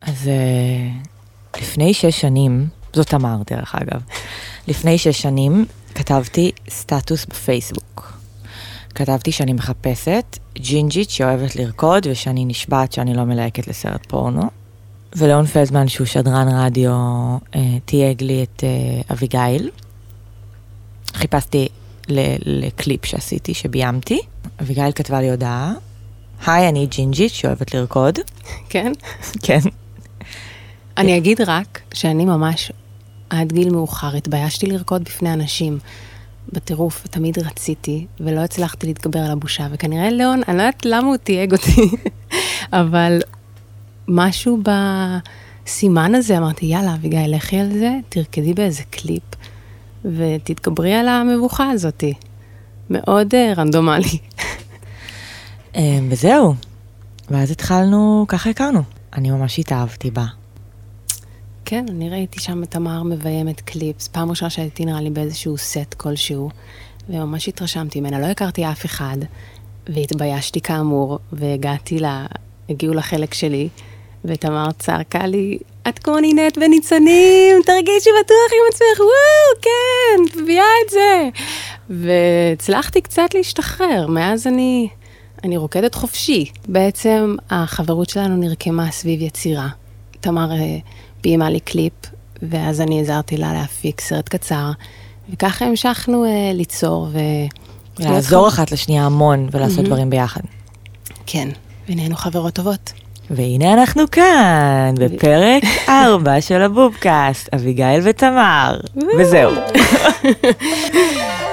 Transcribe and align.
אז 0.00 0.28
אה, 0.28 0.88
לפני 1.60 1.94
שש 1.94 2.20
שנים, 2.20 2.68
זאת 2.92 3.06
תמר 3.06 3.36
דרך 3.50 3.74
אגב, 3.74 4.02
לפני 4.68 4.98
שש 4.98 5.22
שנים 5.22 5.64
כתבתי 5.94 6.52
סטטוס 6.70 7.24
בפייסבוק. 7.24 8.12
כתבתי 8.94 9.32
שאני 9.32 9.52
מחפשת 9.52 10.38
ג'ינג'ית 10.54 11.10
שאוהבת 11.10 11.56
לרקוד 11.56 12.06
ושאני 12.10 12.44
נשבעת 12.44 12.92
שאני 12.92 13.14
לא 13.14 13.24
מלהקת 13.24 13.68
לסרט 13.68 14.06
פורנו. 14.06 14.42
ולאון 15.16 15.46
פלדמן, 15.46 15.88
שהוא 15.88 16.06
שדרן 16.06 16.48
רדיו, 16.48 16.92
אה, 17.54 17.60
תייג 17.84 18.22
לי 18.22 18.42
את 18.42 18.64
אה, 18.64 19.02
אביגיל. 19.10 19.70
חיפשתי 21.14 21.68
לקליפ 22.08 23.04
שעשיתי, 23.04 23.54
שביימתי. 23.54 24.20
אביגיל 24.60 24.92
כתבה 24.92 25.20
לי 25.20 25.30
הודעה, 25.30 25.72
היי, 26.46 26.68
אני 26.68 26.86
ג'ינג'ית 26.86 27.32
שאוהבת 27.32 27.74
לרקוד. 27.74 28.18
כן? 28.68 28.92
כן. 29.42 29.60
אני 30.96 31.16
אגיד 31.16 31.40
רק 31.40 31.80
שאני 31.94 32.24
ממש 32.24 32.72
עד 33.30 33.52
גיל 33.52 33.70
מאוחר 33.70 34.16
התביישתי 34.16 34.66
לרקוד 34.66 35.04
בפני 35.04 35.32
אנשים 35.32 35.78
בטירוף, 36.52 37.02
ותמיד 37.06 37.38
רציתי, 37.38 38.06
ולא 38.20 38.40
הצלחתי 38.40 38.86
להתגבר 38.86 39.20
על 39.20 39.30
הבושה, 39.30 39.66
וכנראה 39.72 40.10
ליאון, 40.10 40.42
אני 40.48 40.56
לא 40.56 40.62
יודעת 40.62 40.86
למה 40.86 41.08
הוא 41.08 41.16
תייג 41.16 41.52
אותי, 41.52 41.90
אבל 42.72 43.18
משהו 44.08 44.58
בסימן 45.66 46.14
הזה, 46.14 46.38
אמרתי, 46.38 46.66
יאללה, 46.66 46.94
אביגיל, 46.94 47.36
לכי 47.36 47.58
על 47.58 47.72
זה, 47.72 47.90
תרקדי 48.08 48.54
באיזה 48.54 48.82
קליפ, 48.90 49.22
ותתגברי 50.04 50.94
על 50.94 51.08
המבוכה 51.08 51.70
הזאתי. 51.70 52.14
מאוד 52.90 53.34
uh, 53.34 53.58
רנדומלי. 53.58 54.18
אה, 55.76 55.98
וזהו. 56.08 56.54
ואז 57.30 57.50
התחלנו, 57.50 58.24
ככה 58.28 58.50
הכרנו. 58.50 58.82
אני 59.12 59.30
ממש 59.30 59.58
התאהבתי 59.58 60.10
בה. 60.10 60.24
כן, 61.68 61.84
אני 61.88 62.10
ראיתי 62.10 62.40
שם 62.40 62.62
את 62.62 62.70
תמר 62.70 63.02
מביימת 63.02 63.60
קליפס, 63.60 64.08
פעם 64.08 64.30
ראשונה 64.30 64.50
שהייתי 64.50 64.84
נראה 64.84 65.00
לי 65.00 65.10
באיזשהו 65.10 65.58
סט 65.58 65.94
כלשהו, 65.96 66.50
וממש 67.08 67.48
התרשמתי 67.48 68.00
ממנה, 68.00 68.20
לא 68.20 68.26
הכרתי 68.26 68.64
אף 68.64 68.84
אחד, 68.84 69.16
והתביישתי 69.88 70.60
כאמור, 70.60 71.18
והגעתי 71.32 71.98
ל... 71.98 72.06
הגיעו 72.68 72.94
לחלק 72.94 73.34
שלי, 73.34 73.68
ותמר 74.24 74.72
צעקה 74.78 75.26
לי, 75.26 75.58
את 75.88 75.98
כמו 75.98 76.18
נינת 76.18 76.58
בניצנים, 76.58 77.62
תרגישי 77.66 78.10
בטוח 78.20 78.50
עם 78.52 78.64
עצמך, 78.68 78.98
וואו, 79.00 79.62
כן, 79.62 80.40
מביאה 80.42 80.64
את 80.86 80.90
זה. 80.90 81.28
והצלחתי 81.90 83.00
קצת 83.00 83.34
להשתחרר, 83.34 84.06
מאז 84.08 84.46
אני, 84.46 84.88
אני 85.44 85.56
רוקדת 85.56 85.94
חופשי. 85.94 86.50
בעצם 86.68 87.36
החברות 87.50 88.10
שלנו 88.10 88.36
נרקמה 88.36 88.90
סביב 88.90 89.22
יצירה. 89.22 89.68
תמר 90.20 90.50
ביימה 91.26 91.50
לי 91.50 91.60
קליפ, 91.60 91.92
ואז 92.42 92.80
אני 92.80 93.00
עזרתי 93.00 93.36
לה 93.36 93.52
להפיק 93.52 94.00
סרט 94.00 94.28
קצר, 94.28 94.70
וככה 95.32 95.64
המשכנו 95.64 96.24
אה, 96.24 96.50
ליצור 96.54 97.08
ו... 97.12 97.18
לעזור 97.98 98.48
אחת 98.48 98.72
לשנייה 98.72 99.06
המון 99.06 99.48
ולעשות 99.52 99.84
דברים 99.84 100.10
ביחד. 100.10 100.40
כן, 101.26 101.48
ונהיינו 101.88 102.16
חברות 102.16 102.54
טובות. 102.54 102.92
והנה 103.30 103.72
אנחנו 103.72 104.02
כאן, 104.10 104.94
בפרק 105.00 105.62
4 105.88 106.40
של 106.40 106.62
הבובקאסט, 106.62 107.54
אביגיל 107.54 108.00
ותמר. 108.04 108.78
וזהו. 109.18 109.52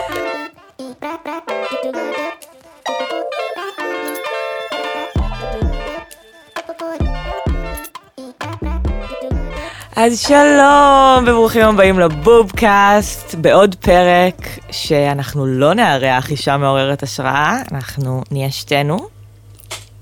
אז 9.95 10.19
שלום 10.19 11.23
וברוכים 11.27 11.65
הבאים 11.65 11.99
לבובקאסט, 11.99 13.35
בעוד 13.35 13.75
פרק 13.75 14.47
שאנחנו 14.71 15.45
לא 15.45 15.73
נארח 15.73 16.31
אישה 16.31 16.57
מעוררת 16.57 17.03
השראה, 17.03 17.61
אנחנו 17.71 18.21
נהיה 18.31 18.51
שתינו, 18.51 19.07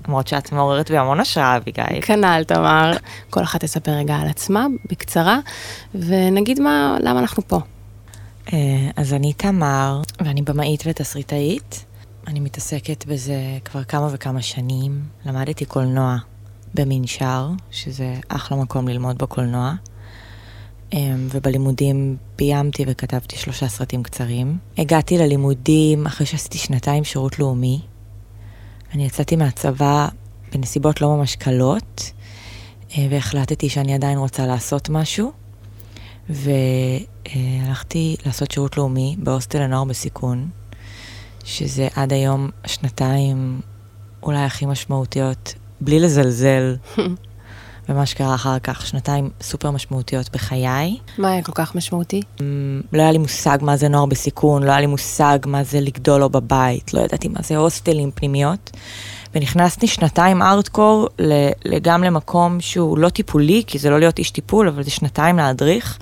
למרות 0.08 0.28
שאת 0.28 0.52
מעוררת 0.52 0.90
בי 0.90 0.98
המון 0.98 1.20
השראה, 1.20 1.56
אביגיל. 1.56 2.00
כנ"ל, 2.02 2.44
תמר. 2.46 2.92
כל 3.30 3.42
אחת 3.42 3.64
תספר 3.64 3.92
רגע 3.92 4.14
על 4.14 4.28
עצמה, 4.28 4.66
בקצרה, 4.90 5.38
ונגיד 5.94 6.60
מה, 6.60 6.96
למה 7.00 7.20
אנחנו 7.20 7.48
פה. 7.48 7.60
אה, 8.52 8.58
אז 8.96 9.12
אני 9.12 9.32
תמר, 9.32 10.00
ואני 10.24 10.42
במאית 10.42 10.82
ותסריטאית. 10.86 11.84
אני 12.26 12.40
מתעסקת 12.40 13.06
בזה 13.06 13.36
כבר 13.64 13.84
כמה 13.84 14.08
וכמה 14.12 14.42
שנים. 14.42 15.02
למדתי 15.26 15.64
קולנוע 15.64 16.16
במנשר, 16.74 17.50
שזה 17.70 18.14
אחלה 18.28 18.58
מקום 18.58 18.88
ללמוד 18.88 19.18
בו 19.18 19.26
קולנוע. 19.26 19.74
אה, 20.94 21.14
ובלימודים 21.30 22.16
ביימתי 22.36 22.84
וכתבתי 22.88 23.36
שלושה 23.36 23.68
סרטים 23.68 24.02
קצרים. 24.02 24.58
הגעתי 24.78 25.18
ללימודים 25.18 26.06
אחרי 26.06 26.26
שעשיתי 26.26 26.58
שנתיים 26.58 27.04
שירות 27.04 27.38
לאומי. 27.38 27.80
אני 28.94 29.06
יצאתי 29.06 29.36
מהצבא 29.36 30.08
בנסיבות 30.52 31.00
לא 31.00 31.16
ממש 31.16 31.36
קלות, 31.36 32.12
אה, 32.98 33.06
והחלטתי 33.10 33.68
שאני 33.68 33.94
עדיין 33.94 34.18
רוצה 34.18 34.46
לעשות 34.46 34.88
משהו. 34.88 35.32
והלכתי 36.28 38.16
לעשות 38.26 38.50
שירות 38.50 38.76
לאומי 38.76 39.16
בהוסטל 39.18 39.62
לנוער 39.62 39.84
בסיכון, 39.84 40.48
שזה 41.44 41.88
עד 41.96 42.12
היום 42.12 42.50
השנתיים 42.64 43.60
אולי 44.22 44.38
הכי 44.38 44.66
משמעותיות, 44.66 45.54
בלי 45.84 46.00
לזלזל 46.00 46.76
במה 47.88 48.06
שקרה 48.06 48.34
אחר 48.34 48.58
כך, 48.58 48.86
שנתיים 48.86 49.30
סופר 49.40 49.70
משמעותיות 49.70 50.30
בחיי. 50.32 50.96
מה 51.18 51.30
היה 51.30 51.42
כל 51.42 51.52
כך 51.54 51.74
משמעותי? 51.74 52.22
לא 52.92 53.02
היה 53.02 53.12
לי 53.12 53.18
מושג 53.18 53.58
מה 53.60 53.76
זה 53.76 53.88
נוער 53.88 54.06
בסיכון, 54.06 54.62
לא 54.62 54.70
היה 54.70 54.80
לי 54.80 54.86
מושג 54.86 55.38
מה 55.46 55.64
זה 55.64 55.80
לגדול 55.80 56.20
לו 56.20 56.30
בבית, 56.30 56.94
לא 56.94 57.00
ידעתי 57.00 57.28
מה 57.28 57.40
זה 57.42 57.56
הוסטלים, 57.56 58.10
פנימיות. 58.14 58.70
ונכנסתי 59.34 59.86
שנתיים 59.86 60.42
ארטקור 60.42 61.08
גם 61.82 62.04
למקום 62.04 62.60
שהוא 62.60 62.98
לא 62.98 63.08
טיפולי, 63.08 63.62
כי 63.66 63.78
זה 63.78 63.90
לא 63.90 63.98
להיות 63.98 64.18
איש 64.18 64.30
טיפול, 64.30 64.68
אבל 64.68 64.82
זה 64.82 64.90
שנתיים 64.90 65.36
להדריך, 65.36 65.98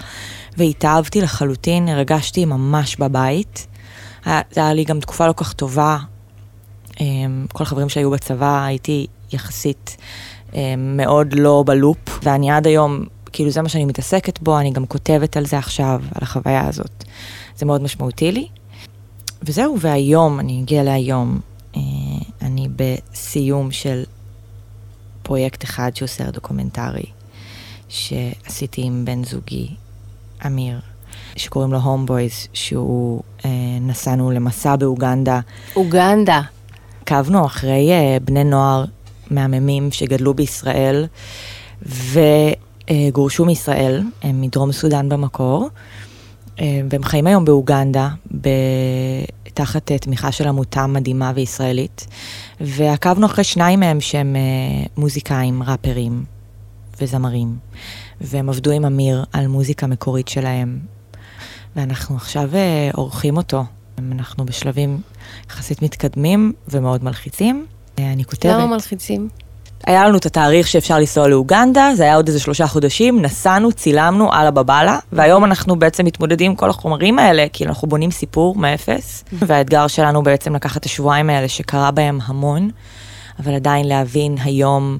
והתאהבתי 0.56 1.20
לחלוטין, 1.20 1.88
הרגשתי 1.88 2.44
ממש 2.44 2.96
בבית. 2.96 3.66
זה 4.24 4.32
היה 4.56 4.74
לי 4.74 4.84
גם 4.84 5.00
תקופה 5.00 5.26
לא 5.26 5.32
כך 5.36 5.52
טובה. 5.52 5.98
אמ, 7.00 7.46
כל 7.52 7.62
החברים 7.62 7.88
שהיו 7.88 8.10
בצבא, 8.10 8.64
הייתי 8.64 9.06
יחסית 9.32 9.96
אמ, 10.54 10.96
מאוד 10.96 11.34
לא 11.34 11.64
בלופ, 11.66 12.18
ואני 12.22 12.50
עד 12.50 12.66
היום, 12.66 13.04
כאילו 13.32 13.50
זה 13.50 13.62
מה 13.62 13.68
שאני 13.68 13.84
מתעסקת 13.84 14.38
בו, 14.42 14.58
אני 14.58 14.70
גם 14.70 14.86
כותבת 14.86 15.36
על 15.36 15.46
זה 15.46 15.58
עכשיו, 15.58 16.00
על 16.14 16.22
החוויה 16.22 16.68
הזאת. 16.68 17.04
זה 17.56 17.66
מאוד 17.66 17.82
משמעותי 17.82 18.32
לי. 18.32 18.48
וזהו, 19.42 19.80
והיום, 19.80 20.40
אני 20.40 20.60
אגיע 20.62 20.82
להיום, 20.82 21.40
אה, 21.76 21.80
אני 22.42 22.68
בסיום 22.76 23.70
של 23.70 24.02
פרויקט 25.22 25.64
אחד 25.64 25.90
שהוא 25.94 26.06
סרט 26.06 26.34
דוקומנטרי, 26.34 27.04
שעשיתי 27.88 28.82
עם 28.82 29.04
בן 29.04 29.24
זוגי, 29.24 29.68
אמיר, 30.46 30.80
שקוראים 31.36 31.72
לו 31.72 31.78
Homeboys, 31.78 32.46
שהוא, 32.52 33.22
אה, 33.44 33.50
נסענו 33.80 34.30
למסע 34.30 34.76
באוגנדה. 34.76 35.40
אוגנדה. 35.76 36.40
עקבנו 37.02 37.46
אחרי 37.46 37.90
אה, 37.92 38.16
בני 38.24 38.44
נוער 38.44 38.84
מהממים 39.30 39.90
שגדלו 39.90 40.34
בישראל 40.34 41.06
וגורשו 41.82 43.44
מישראל, 43.44 44.02
הם 44.22 44.40
מדרום 44.40 44.72
סודאן 44.72 45.08
במקור, 45.08 45.68
אה, 46.60 46.80
והם 46.90 47.02
חיים 47.02 47.26
היום 47.26 47.44
באוגנדה, 47.44 48.08
ב... 48.40 48.48
תחת 49.54 49.92
אה, 49.92 49.98
תמיכה 49.98 50.32
של 50.32 50.48
עמותה 50.48 50.86
מדהימה 50.86 51.32
וישראלית, 51.34 52.06
ועקבנו 52.60 53.26
אחרי 53.26 53.44
שניים 53.44 53.80
מהם 53.80 54.00
שהם 54.00 54.36
אה, 54.36 54.86
מוזיקאים, 54.96 55.62
ראפרים 55.62 56.24
וזמרים, 57.00 57.56
והם 58.20 58.48
עבדו 58.48 58.70
עם 58.70 58.84
אמיר 58.84 59.24
על 59.32 59.46
מוזיקה 59.46 59.86
מקורית 59.86 60.28
שלהם, 60.28 60.78
ואנחנו 61.76 62.16
עכשיו 62.16 62.50
עורכים 62.92 63.36
אותו. 63.36 63.64
אנחנו 63.98 64.46
בשלבים 64.46 65.00
יחסית 65.50 65.82
מתקדמים 65.82 66.52
ומאוד 66.68 67.04
מלחיצים. 67.04 67.66
אני 68.12 68.24
כותבת... 68.24 68.52
למה 68.52 68.66
מלחיצים? 68.66 69.28
היה 69.86 70.08
לנו 70.08 70.18
את 70.18 70.26
התאריך 70.26 70.66
שאפשר 70.66 70.98
לנסוע 70.98 71.28
לאוגנדה, 71.28 71.90
זה 71.96 72.02
היה 72.02 72.16
עוד 72.16 72.28
איזה 72.28 72.40
שלושה 72.40 72.66
חודשים, 72.66 73.22
נסענו, 73.22 73.72
צילמנו, 73.72 74.32
אללה 74.32 74.50
בבאללה, 74.50 74.98
והיום 75.12 75.44
אנחנו 75.44 75.78
בעצם 75.78 76.04
מתמודדים 76.04 76.50
עם 76.50 76.56
כל 76.56 76.70
החומרים 76.70 77.18
האלה, 77.18 77.46
כי 77.52 77.64
אנחנו 77.64 77.88
בונים 77.88 78.10
סיפור 78.10 78.56
מאפס, 78.56 79.24
והאתגר 79.32 79.86
שלנו 79.86 80.22
בעצם 80.22 80.54
לקחת 80.54 80.80
את 80.80 80.84
השבועיים 80.84 81.30
האלה 81.30 81.48
שקרה 81.48 81.90
בהם 81.90 82.18
המון, 82.24 82.70
אבל 83.38 83.54
עדיין 83.54 83.88
להבין 83.88 84.36
היום 84.44 84.98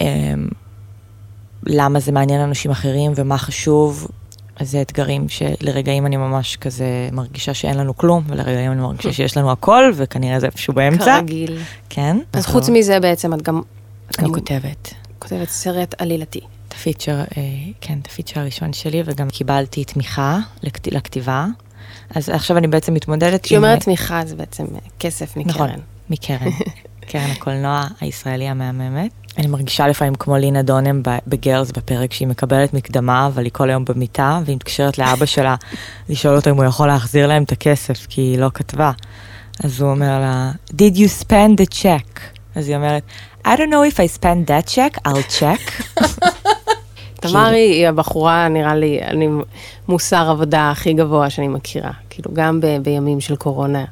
אה, 0.00 0.06
למה 1.66 2.00
זה 2.00 2.12
מעניין 2.12 2.40
אנשים 2.40 2.70
אחרים 2.70 3.12
ומה 3.14 3.38
חשוב. 3.38 4.08
אז 4.58 4.70
זה 4.70 4.82
אתגרים 4.82 5.28
שלרגעים 5.28 6.06
אני 6.06 6.16
ממש 6.16 6.56
כזה 6.56 7.08
מרגישה 7.12 7.54
שאין 7.54 7.76
לנו 7.76 7.96
כלום, 7.96 8.22
ולרגעים 8.26 8.72
אני 8.72 8.80
מרגישה 8.80 9.12
שיש 9.12 9.36
לנו 9.36 9.52
הכל, 9.52 9.92
וכנראה 9.94 10.40
זה 10.40 10.46
איפשהו 10.46 10.74
באמצע. 10.74 11.20
כרגיל. 11.20 11.58
כן. 11.88 12.16
אז 12.32 12.46
חוץ 12.46 12.68
מזה 12.68 13.00
בעצם 13.00 13.34
את 13.34 13.42
גם... 13.42 13.62
אני 14.18 14.28
כותבת. 14.32 14.94
כותבת 15.18 15.48
סרט 15.48 15.94
עלילתי. 15.98 16.40
הפיצ'ר, 16.78 17.20
אה, 17.20 17.24
כן, 17.80 17.98
את 18.02 18.06
הפיצ'ר 18.06 18.40
הראשון 18.40 18.72
שלי, 18.72 19.02
וגם 19.04 19.28
קיבלתי 19.28 19.84
תמיכה 19.84 20.38
לכת, 20.62 20.86
לכתיבה. 20.86 21.46
אז 22.14 22.28
עכשיו 22.28 22.56
אני 22.56 22.66
בעצם 22.68 22.94
מתמודדת 22.94 23.42
כשהיא 23.42 23.58
אומרת 23.58 23.84
תמיכה 23.84 24.22
זה 24.26 24.36
בעצם 24.36 24.64
כסף 25.00 25.36
מקרן. 25.36 25.50
נכון, 25.50 25.70
מקרן. 26.10 26.48
קרן 27.08 27.30
הקולנוע 27.30 27.84
הישראלי 28.00 28.48
המהממת. 28.48 29.10
אני 29.38 29.46
מרגישה 29.46 29.88
לפעמים 29.88 30.14
כמו 30.14 30.36
לינה 30.36 30.62
דונם 30.62 31.02
בגרס 31.26 31.70
בפרק 31.70 32.12
שהיא 32.12 32.28
מקבלת 32.28 32.74
מקדמה, 32.74 33.26
אבל 33.26 33.44
היא 33.44 33.52
כל 33.52 33.70
היום 33.70 33.84
במיטה, 33.84 34.40
והיא 34.44 34.56
מתקשרת 34.56 34.98
לאבא 34.98 35.26
שלה 35.26 35.54
לשאול 36.08 36.36
אותו 36.36 36.50
אם 36.50 36.56
הוא 36.56 36.64
יכול 36.64 36.86
להחזיר 36.86 37.26
להם 37.26 37.42
את 37.42 37.52
הכסף, 37.52 38.06
כי 38.08 38.20
היא 38.20 38.38
לא 38.38 38.50
כתבה. 38.54 38.92
אז 39.64 39.80
הוא 39.80 39.90
אומר 39.90 40.18
לה, 40.20 40.52
did 40.72 40.94
you 40.96 41.24
spend 41.24 41.60
the 41.60 41.74
check? 41.74 42.20
אז 42.54 42.68
היא 42.68 42.76
אומרת, 42.76 43.02
I 43.44 43.48
don't 43.48 43.70
know 43.70 43.92
if 43.92 43.96
I 43.96 44.18
spend 44.20 44.50
that 44.50 44.74
check, 44.74 45.08
I'll 45.08 45.40
check. 45.40 46.00
תמרי 47.20 47.58
היא 47.58 47.88
הבחורה, 47.88 48.48
נראה 48.48 48.74
לי, 48.74 49.00
אני 49.02 49.28
מוסר 49.88 50.30
עבודה 50.30 50.70
הכי 50.70 50.92
גבוה 50.92 51.30
שאני 51.30 51.48
מכירה. 51.48 51.90
כאילו, 52.10 52.30
גם 52.34 52.60
ב, 52.60 52.66
בימים 52.82 53.20
של 53.20 53.36
קורונה, 53.36 53.84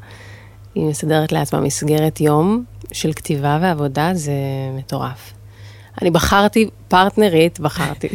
היא 0.75 0.85
מסדרת 0.85 1.33
לעצמה 1.33 1.61
מסגרת 1.61 2.21
יום 2.21 2.65
של 2.93 3.13
כתיבה 3.13 3.59
ועבודה, 3.63 4.11
זה 4.15 4.33
מטורף. 4.77 5.36
אני 6.03 6.11
בחרתי 6.11 6.69
פרטנרית, 6.89 7.61
בחרתי 7.61 8.09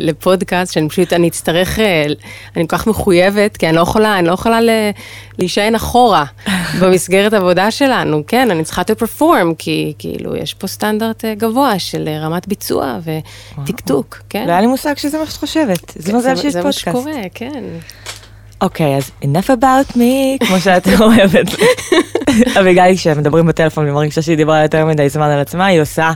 לפודקאסט, 0.00 0.72
שאני 0.72 0.88
פשוט, 0.88 1.12
אני 1.12 1.28
אצטרך, 1.28 1.78
אה, 1.78 2.06
אני 2.56 2.68
כל 2.68 2.76
כך 2.76 2.86
מחויבת, 2.86 3.56
כי 3.56 3.68
אני 3.68 3.76
לא 3.76 3.80
יכולה, 3.80 4.18
אני 4.18 4.26
לא 4.26 4.32
יכולה 4.32 4.58
להישען 5.38 5.74
אחורה 5.74 6.24
במסגרת 6.80 7.32
עבודה 7.32 7.70
שלנו, 7.70 8.22
כן, 8.26 8.50
אני 8.50 8.64
צריכה 8.64 8.82
to 8.82 9.02
perform, 9.02 9.54
כי 9.58 9.94
כאילו, 9.98 10.36
יש 10.36 10.54
פה 10.54 10.66
סטנדרט 10.66 11.24
אה, 11.24 11.34
גבוה 11.34 11.78
של 11.78 12.08
אה, 12.08 12.26
רמת 12.26 12.48
ביצוע 12.48 12.98
וטקטוק, 13.04 14.22
כן. 14.30 14.44
לא 14.46 14.52
היה 14.52 14.60
לי 14.60 14.66
מושג 14.66 14.96
שזה 14.96 15.18
מה 15.18 15.26
שאת 15.26 15.36
חושבת, 15.36 15.92
זה 15.96 16.12
כן, 16.12 16.18
מזל 16.18 16.36
שיש 16.36 16.44
פודקאסט. 16.44 16.52
זה 16.52 16.62
מה 16.62 16.72
שקורה, 16.72 17.22
כן. 17.34 17.64
אוקיי, 18.60 18.96
אז 18.96 19.10
enough 19.22 19.48
about 19.48 19.96
me, 19.96 20.46
כמו 20.46 20.60
שאת 20.60 20.88
אוהבת. 21.00 21.46
אביגיל, 22.60 22.96
כשמדברים 22.96 23.46
בטלפון 23.46 23.88
ומרגישה 23.88 24.22
שהיא 24.22 24.36
דיברה 24.36 24.62
יותר 24.62 24.84
מדי 24.84 25.08
זמן 25.08 25.30
על 25.30 25.40
עצמה, 25.40 25.66
היא 25.66 25.80
עושה 25.80 26.12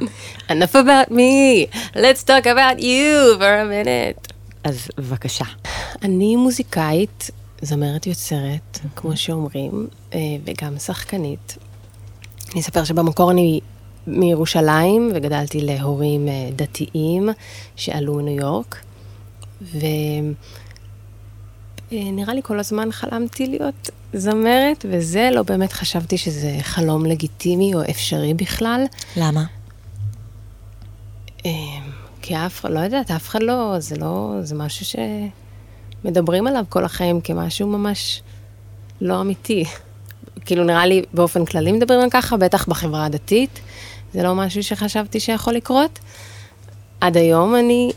enough 0.48 0.74
about 0.74 1.10
me, 1.10 1.76
let's 1.94 2.24
talk 2.26 2.44
about 2.44 2.80
you 2.80 3.38
for 3.38 3.40
a 3.40 3.66
minute. 3.70 4.32
אז 4.64 4.88
בבקשה. 4.98 5.44
אני 6.02 6.36
מוזיקאית, 6.36 7.30
זמרת 7.62 8.06
יוצרת, 8.06 8.78
כמו 8.96 9.16
שאומרים, 9.16 9.86
אה, 10.14 10.18
וגם 10.44 10.78
שחקנית. 10.78 11.56
אני 12.52 12.60
אספר 12.60 12.84
שבמקור 12.84 13.30
אני 13.30 13.60
מירושלים, 14.06 15.10
וגדלתי 15.14 15.60
להורים 15.60 16.28
אה, 16.28 16.32
דתיים 16.56 17.28
שעלו 17.76 18.14
מניו 18.14 18.36
יורק. 18.36 18.76
ו... 19.62 19.78
אה, 21.92 22.10
נראה 22.12 22.34
לי 22.34 22.40
כל 22.42 22.58
הזמן 22.58 22.92
חלמתי 22.92 23.46
להיות 23.46 23.90
זמרת, 24.12 24.86
וזה 24.90 25.28
לא 25.32 25.42
באמת 25.42 25.72
חשבתי 25.72 26.18
שזה 26.18 26.56
חלום 26.60 27.06
לגיטימי 27.06 27.74
או 27.74 27.80
אפשרי 27.90 28.34
בכלל. 28.34 28.84
למה? 29.16 29.44
אה, 31.46 31.50
כי 32.22 32.36
אף, 32.36 32.64
לא 32.64 32.80
יודעת, 32.80 33.10
אף 33.10 33.28
אחד 33.28 33.42
לא, 33.42 33.74
זה 33.78 33.96
לא, 33.96 34.34
זה 34.42 34.54
משהו 34.54 34.98
שמדברים 36.04 36.46
עליו 36.46 36.64
כל 36.68 36.84
החיים 36.84 37.20
כמשהו 37.20 37.68
ממש 37.68 38.22
לא 39.00 39.20
אמיתי. 39.20 39.64
כאילו, 40.44 40.64
נראה 40.64 40.86
לי 40.86 41.02
באופן 41.14 41.44
כללי 41.44 41.72
מדברים 41.72 42.00
על 42.00 42.10
ככה, 42.10 42.36
בטח 42.36 42.68
בחברה 42.68 43.04
הדתית. 43.04 43.60
זה 44.14 44.22
לא 44.22 44.34
משהו 44.34 44.62
שחשבתי 44.62 45.20
שיכול 45.20 45.54
לקרות. 45.54 45.98
עד 47.00 47.16
היום 47.16 47.54
אני 47.54 47.92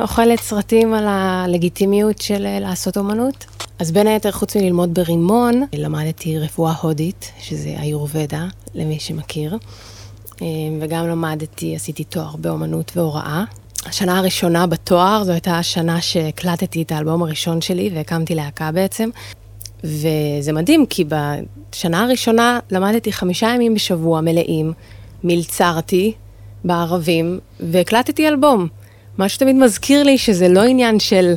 אוכלת 0.00 0.40
סרטים 0.40 0.94
על 0.94 1.04
הלגיטימיות 1.06 2.20
של 2.20 2.46
אה, 2.46 2.60
לעשות 2.60 2.96
אומנות. 2.96 3.46
אז 3.78 3.92
בין 3.92 4.06
היתר, 4.06 4.30
חוץ 4.30 4.56
מללמוד 4.56 4.94
ברימון, 4.94 5.62
למדתי 5.74 6.38
רפואה 6.38 6.72
הודית, 6.80 7.32
שזה 7.40 7.74
היורבדה, 7.78 8.46
למי 8.74 8.98
שמכיר. 9.00 9.58
אה, 10.42 10.46
וגם 10.80 11.08
למדתי, 11.08 11.76
עשיתי 11.76 12.04
תואר 12.04 12.36
באומנות 12.36 12.92
והוראה. 12.96 13.44
השנה 13.86 14.18
הראשונה 14.18 14.66
בתואר, 14.66 15.24
זו 15.24 15.32
הייתה 15.32 15.58
השנה 15.58 16.00
שהקלטתי 16.00 16.82
את 16.82 16.92
האלבום 16.92 17.22
הראשון 17.22 17.60
שלי 17.60 17.90
והקמתי 17.94 18.34
להקה 18.34 18.72
בעצם. 18.72 19.10
וזה 19.84 20.52
מדהים, 20.52 20.86
כי 20.86 21.04
בשנה 21.04 22.02
הראשונה 22.02 22.58
למדתי 22.70 23.12
חמישה 23.12 23.46
ימים 23.46 23.74
בשבוע 23.74 24.20
מלאים, 24.20 24.72
מלצרתי 25.24 26.12
בערבים, 26.64 27.40
והקלטתי 27.60 28.28
אלבום. 28.28 28.68
מה 29.18 29.28
שתמיד 29.28 29.56
מזכיר 29.56 30.02
לי 30.02 30.18
שזה 30.18 30.48
לא 30.48 30.62
עניין 30.62 31.00
של, 31.00 31.34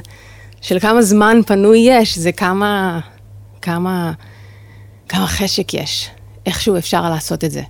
של 0.62 0.80
כמה 0.80 1.02
זמן 1.02 1.38
פנוי 1.48 1.78
יש, 1.78 2.18
זה 2.18 2.32
כמה, 2.32 3.00
כמה, 3.62 4.12
כמה 5.10 5.28
חשק 5.28 5.74
יש. 5.74 6.10
איכשהו 6.46 6.78
אפשר 6.78 7.10
לעשות 7.10 7.44
את 7.44 7.52
זה. 7.52 7.62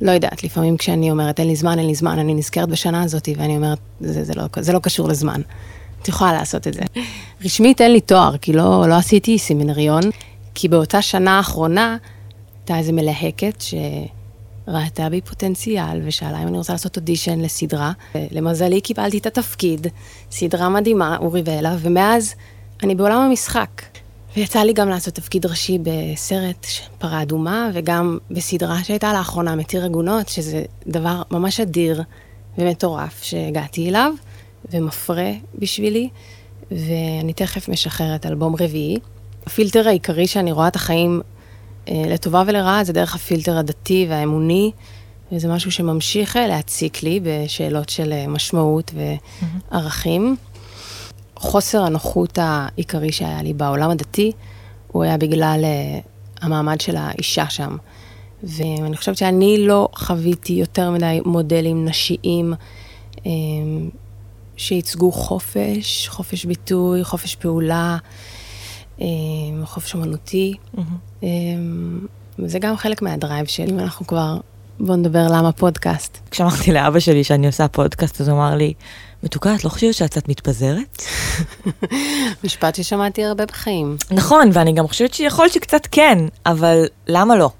לא 0.00 0.10
יודעת, 0.10 0.44
לפעמים 0.44 0.76
כשאני 0.76 1.10
אומרת, 1.10 1.40
אין 1.40 1.48
לי 1.48 1.56
זמן, 1.56 1.78
אין 1.78 1.86
לי 1.86 1.94
זמן, 1.94 2.18
אני 2.18 2.34
נזכרת 2.34 2.68
בשנה 2.68 3.02
הזאת, 3.02 3.28
ואני 3.36 3.56
אומרת, 3.56 3.78
זה, 4.00 4.24
זה, 4.24 4.32
לא, 4.36 4.44
זה 4.60 4.72
לא 4.72 4.78
קשור 4.78 5.08
לזמן. 5.08 5.40
את 6.02 6.08
יכולה 6.08 6.32
לעשות 6.32 6.68
את 6.68 6.74
זה. 6.74 6.80
רשמית 7.44 7.80
אין 7.80 7.92
לי 7.92 8.00
תואר, 8.00 8.36
כי 8.36 8.52
לא, 8.52 8.84
לא 8.88 8.94
עשיתי 8.94 9.38
סמינריון, 9.38 10.02
כי 10.54 10.68
באותה 10.68 11.02
שנה 11.02 11.36
האחרונה 11.36 11.96
הייתה 12.60 12.78
איזה 12.78 12.92
מלהקת 12.92 13.60
ש... 13.60 13.74
ראתה 14.68 15.08
בי 15.08 15.20
פוטנציאל 15.20 16.00
ושאלה 16.04 16.42
אם 16.42 16.48
אני 16.48 16.58
רוצה 16.58 16.72
לעשות 16.72 16.96
אודישן 16.96 17.40
לסדרה. 17.40 17.92
למזלי 18.30 18.80
קיבלתי 18.80 19.18
את 19.18 19.26
התפקיד, 19.26 19.86
סדרה 20.30 20.68
מדהימה, 20.68 21.16
אורי 21.16 21.42
ואלה, 21.44 21.76
ומאז 21.80 22.34
אני 22.82 22.94
בעולם 22.94 23.20
המשחק. 23.20 23.82
ויצא 24.36 24.58
לי 24.58 24.72
גם 24.72 24.88
לעשות 24.88 25.14
תפקיד 25.14 25.46
ראשי 25.46 25.78
בסרט 25.82 26.66
פרה 26.98 27.22
אדומה, 27.22 27.70
וגם 27.74 28.18
בסדרה 28.30 28.84
שהייתה 28.84 29.12
לאחרונה, 29.12 29.54
מתיר 29.54 29.84
עגונות, 29.84 30.28
שזה 30.28 30.62
דבר 30.86 31.22
ממש 31.30 31.60
אדיר 31.60 32.02
ומטורף 32.58 33.22
שהגעתי 33.22 33.88
אליו, 33.88 34.12
ומפרה 34.72 35.32
בשבילי, 35.58 36.08
ואני 36.70 37.32
תכף 37.32 37.68
משחררת 37.68 38.26
אלבום 38.26 38.54
רביעי. 38.54 38.98
הפילטר 39.46 39.88
העיקרי 39.88 40.26
שאני 40.26 40.52
רואה 40.52 40.68
את 40.68 40.76
החיים 40.76 41.20
לטובה 41.90 42.42
ולרעה 42.46 42.84
זה 42.84 42.92
דרך 42.92 43.14
הפילטר 43.14 43.58
הדתי 43.58 44.06
והאמוני, 44.10 44.70
וזה 45.32 45.48
משהו 45.48 45.70
שממשיך 45.70 46.36
אה, 46.36 46.46
להציק 46.46 47.02
לי 47.02 47.20
בשאלות 47.22 47.88
של 47.88 48.12
אה, 48.12 48.26
משמעות 48.28 48.92
וערכים. 49.70 50.36
חוסר 51.36 51.84
הנוחות 51.84 52.38
העיקרי 52.42 53.12
שהיה 53.12 53.42
לי 53.42 53.52
בעולם 53.52 53.90
הדתי, 53.90 54.32
הוא 54.88 55.02
היה 55.02 55.16
בגלל 55.16 55.64
המעמד 56.40 56.80
של 56.80 56.96
האישה 56.96 57.50
שם. 57.50 57.76
ואני 58.42 58.96
חושבת 58.96 59.16
שאני 59.16 59.66
לא 59.66 59.88
חוויתי 59.94 60.52
יותר 60.52 60.90
מדי 60.90 61.20
מודלים 61.24 61.84
נשיים 61.84 62.54
שייצגו 64.56 65.12
חופש, 65.12 66.08
חופש 66.08 66.44
ביטוי, 66.44 67.04
חופש 67.04 67.34
פעולה. 67.36 67.96
חופש 69.64 69.94
אומנותי. 69.94 70.54
Mm-hmm. 70.76 70.80
זה 72.46 72.58
גם 72.58 72.76
חלק 72.76 73.02
מהדרייב 73.02 73.46
שלי, 73.46 73.70
אם 73.70 73.78
אנחנו 73.78 74.06
כבר, 74.06 74.36
בואו 74.80 74.96
נדבר 74.96 75.26
למה 75.30 75.52
פודקאסט. 75.52 76.18
כשאמרתי 76.30 76.72
לאבא 76.72 77.00
שלי 77.00 77.24
שאני 77.24 77.46
עושה 77.46 77.68
פודקאסט, 77.68 78.20
אז 78.20 78.28
הוא 78.28 78.36
אמר 78.38 78.54
לי, 78.54 78.74
מתוקה, 79.22 79.54
את 79.54 79.64
לא 79.64 79.70
חושבת 79.70 79.94
שאת 79.94 80.10
קצת 80.10 80.28
מתפזרת? 80.28 81.02
משפט 82.44 82.74
ששמעתי 82.74 83.24
הרבה 83.24 83.46
בחיים. 83.46 83.96
נכון, 84.10 84.50
ואני 84.52 84.72
גם 84.72 84.88
חושבת 84.88 85.14
שיכול 85.14 85.48
שקצת 85.48 85.88
כן, 85.90 86.18
אבל 86.46 86.84
למה 87.06 87.36
לא? 87.36 87.50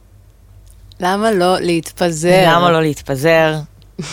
למה 1.00 1.30
לא 1.30 1.60
להתפזר? 1.60 2.44
למה 2.46 2.70
לא 2.70 2.82
להתפזר? 2.82 3.54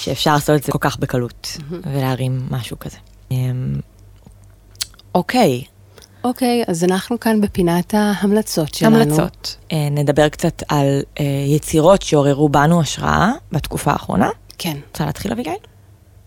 שאפשר 0.00 0.34
לעשות 0.34 0.56
את 0.56 0.64
זה 0.64 0.72
כל 0.72 0.78
כך 0.80 0.98
בקלות, 0.98 1.56
ולהרים 1.70 2.40
משהו 2.50 2.78
כזה. 2.78 2.96
אמ, 3.30 3.80
אוקיי, 5.14 5.62
אוקיי, 6.24 6.62
okay, 6.62 6.70
אז 6.70 6.84
אנחנו 6.84 7.20
כאן 7.20 7.40
בפינת 7.40 7.94
ההמלצות 7.94 8.74
שלנו. 8.74 8.96
המלצות. 8.96 9.56
אה, 9.72 9.88
נדבר 9.90 10.28
קצת 10.28 10.62
על 10.68 11.02
אה, 11.20 11.24
יצירות 11.46 12.02
שעוררו 12.02 12.48
בנו 12.48 12.80
השראה 12.80 13.32
בתקופה 13.52 13.92
האחרונה. 13.92 14.30
כן. 14.58 14.76
רוצה 14.90 15.06
להתחיל, 15.06 15.32
אביגיל? 15.32 15.52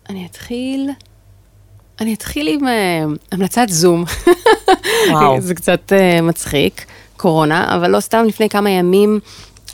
אני 0.09 0.25
אתחיל... 0.25 0.89
אני 2.01 2.13
אתחיל 2.13 2.47
עם 2.47 2.67
אה, 2.67 3.03
המלצת 3.31 3.65
זום. 3.69 4.03
וואו. 5.11 5.41
זה 5.47 5.55
קצת 5.55 5.93
אה, 5.93 6.21
מצחיק, 6.21 6.85
קורונה, 7.17 7.75
אבל 7.75 7.91
לא 7.91 7.99
סתם 7.99 8.25
לפני 8.27 8.49
כמה 8.49 8.69
ימים 8.69 9.19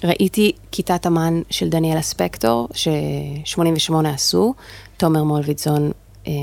ראיתי 0.03 0.51
כיתת 0.71 1.07
אמן 1.07 1.41
של 1.49 1.69
דניאלה 1.69 2.01
ספקטור, 2.01 2.67
ש-88 2.73 3.93
עשו, 4.13 4.53
תומר 4.97 5.23
מולביטזון 5.23 5.91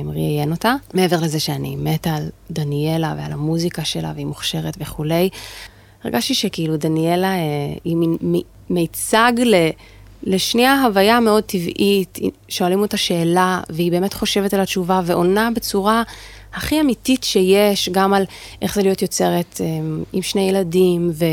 ראיין 0.06 0.50
אותה. 0.50 0.74
מעבר 0.94 1.20
לזה 1.20 1.40
שאני 1.40 1.76
מתה 1.76 2.14
על 2.14 2.28
דניאלה 2.50 3.14
ועל 3.18 3.32
המוזיקה 3.32 3.84
שלה, 3.84 4.12
והיא 4.14 4.26
מוכשרת 4.26 4.76
וכולי, 4.80 5.28
הרגשתי 6.04 6.34
שכאילו 6.34 6.76
דניאלה 6.76 7.32
אה, 7.32 7.38
היא 7.84 7.96
מין 7.96 8.16
מיצג 8.70 9.32
ל... 9.44 9.54
לשנייה 10.22 10.82
הוויה 10.82 11.20
מאוד 11.20 11.42
טבעית, 11.42 12.18
שואלים 12.48 12.80
אותה 12.80 12.96
שאלה, 12.96 13.60
והיא 13.70 13.90
באמת 13.90 14.14
חושבת 14.14 14.54
על 14.54 14.60
התשובה 14.60 15.00
ועונה 15.04 15.50
בצורה 15.54 16.02
הכי 16.54 16.80
אמיתית 16.80 17.24
שיש, 17.24 17.88
גם 17.88 18.14
על 18.14 18.24
איך 18.62 18.74
זה 18.74 18.82
להיות 18.82 19.02
יוצרת 19.02 19.60
אה, 19.60 19.66
עם 20.12 20.22
שני 20.22 20.48
ילדים, 20.48 21.10
ו, 21.12 21.24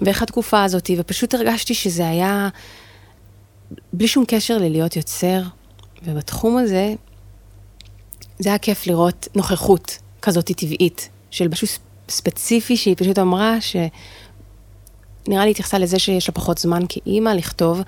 ואיך 0.00 0.22
התקופה 0.22 0.64
הזאת, 0.64 0.90
ופשוט 0.98 1.34
הרגשתי 1.34 1.74
שזה 1.74 2.08
היה 2.08 2.48
בלי 3.92 4.08
שום 4.08 4.24
קשר 4.28 4.58
ללהיות 4.58 4.96
יוצר, 4.96 5.40
ובתחום 6.02 6.56
הזה, 6.56 6.94
זה 8.38 8.48
היה 8.48 8.58
כיף 8.58 8.86
לראות 8.86 9.28
נוכחות 9.34 9.98
כזאת 10.22 10.52
טבעית, 10.56 11.08
של 11.30 11.48
משהו 11.48 11.66
ספציפי 12.08 12.76
שהיא 12.76 12.94
פשוט 12.98 13.18
אמרה 13.18 13.60
ש... 13.60 13.76
נראה 15.28 15.44
לי 15.44 15.50
התייחסה 15.50 15.78
לזה 15.78 15.98
שיש 15.98 16.28
לה 16.28 16.34
פחות 16.34 16.58
זמן 16.58 16.82
כאימא 16.88 17.30
לכתוב, 17.30 17.80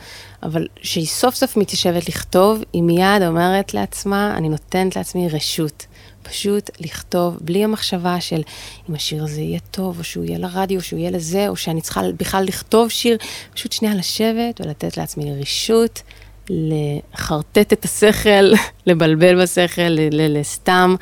אבל 0.43 0.67
שהיא 0.83 1.07
סוף 1.07 1.35
סוף 1.35 1.57
מתיישבת 1.57 2.09
לכתוב, 2.09 2.63
היא 2.73 2.83
מיד 2.83 3.23
אומרת 3.27 3.75
לעצמה, 3.75 4.35
אני 4.37 4.49
נותנת 4.49 4.97
לעצמי 4.97 5.29
רשות. 5.29 5.87
פשוט 6.23 6.71
לכתוב 6.81 7.39
בלי 7.41 7.65
המחשבה 7.65 8.21
של 8.21 8.43
אם 8.91 8.95
השיר 8.95 9.25
הזה 9.25 9.41
יהיה 9.41 9.61
טוב, 9.71 9.99
או 9.99 10.05
שהוא 10.05 10.25
יהיה 10.25 10.39
לרדיו, 10.39 10.79
או 10.79 10.85
שהוא 10.85 10.99
יהיה 10.99 11.11
לזה, 11.11 11.49
או 11.49 11.57
שאני 11.57 11.81
צריכה 11.81 12.03
בכלל 12.17 12.45
לכתוב 12.45 12.89
שיר, 12.89 13.19
פשוט 13.55 13.73
שנייה 13.73 13.95
לשבת 13.95 14.61
ולתת 14.61 14.97
לעצמי 14.97 15.41
רשות, 15.41 16.03
לחרטט 16.51 17.73
את 17.73 17.85
השכל, 17.85 18.53
לבלבל 18.87 19.43
בשכל, 19.43 19.97
לסתם. 20.11 20.95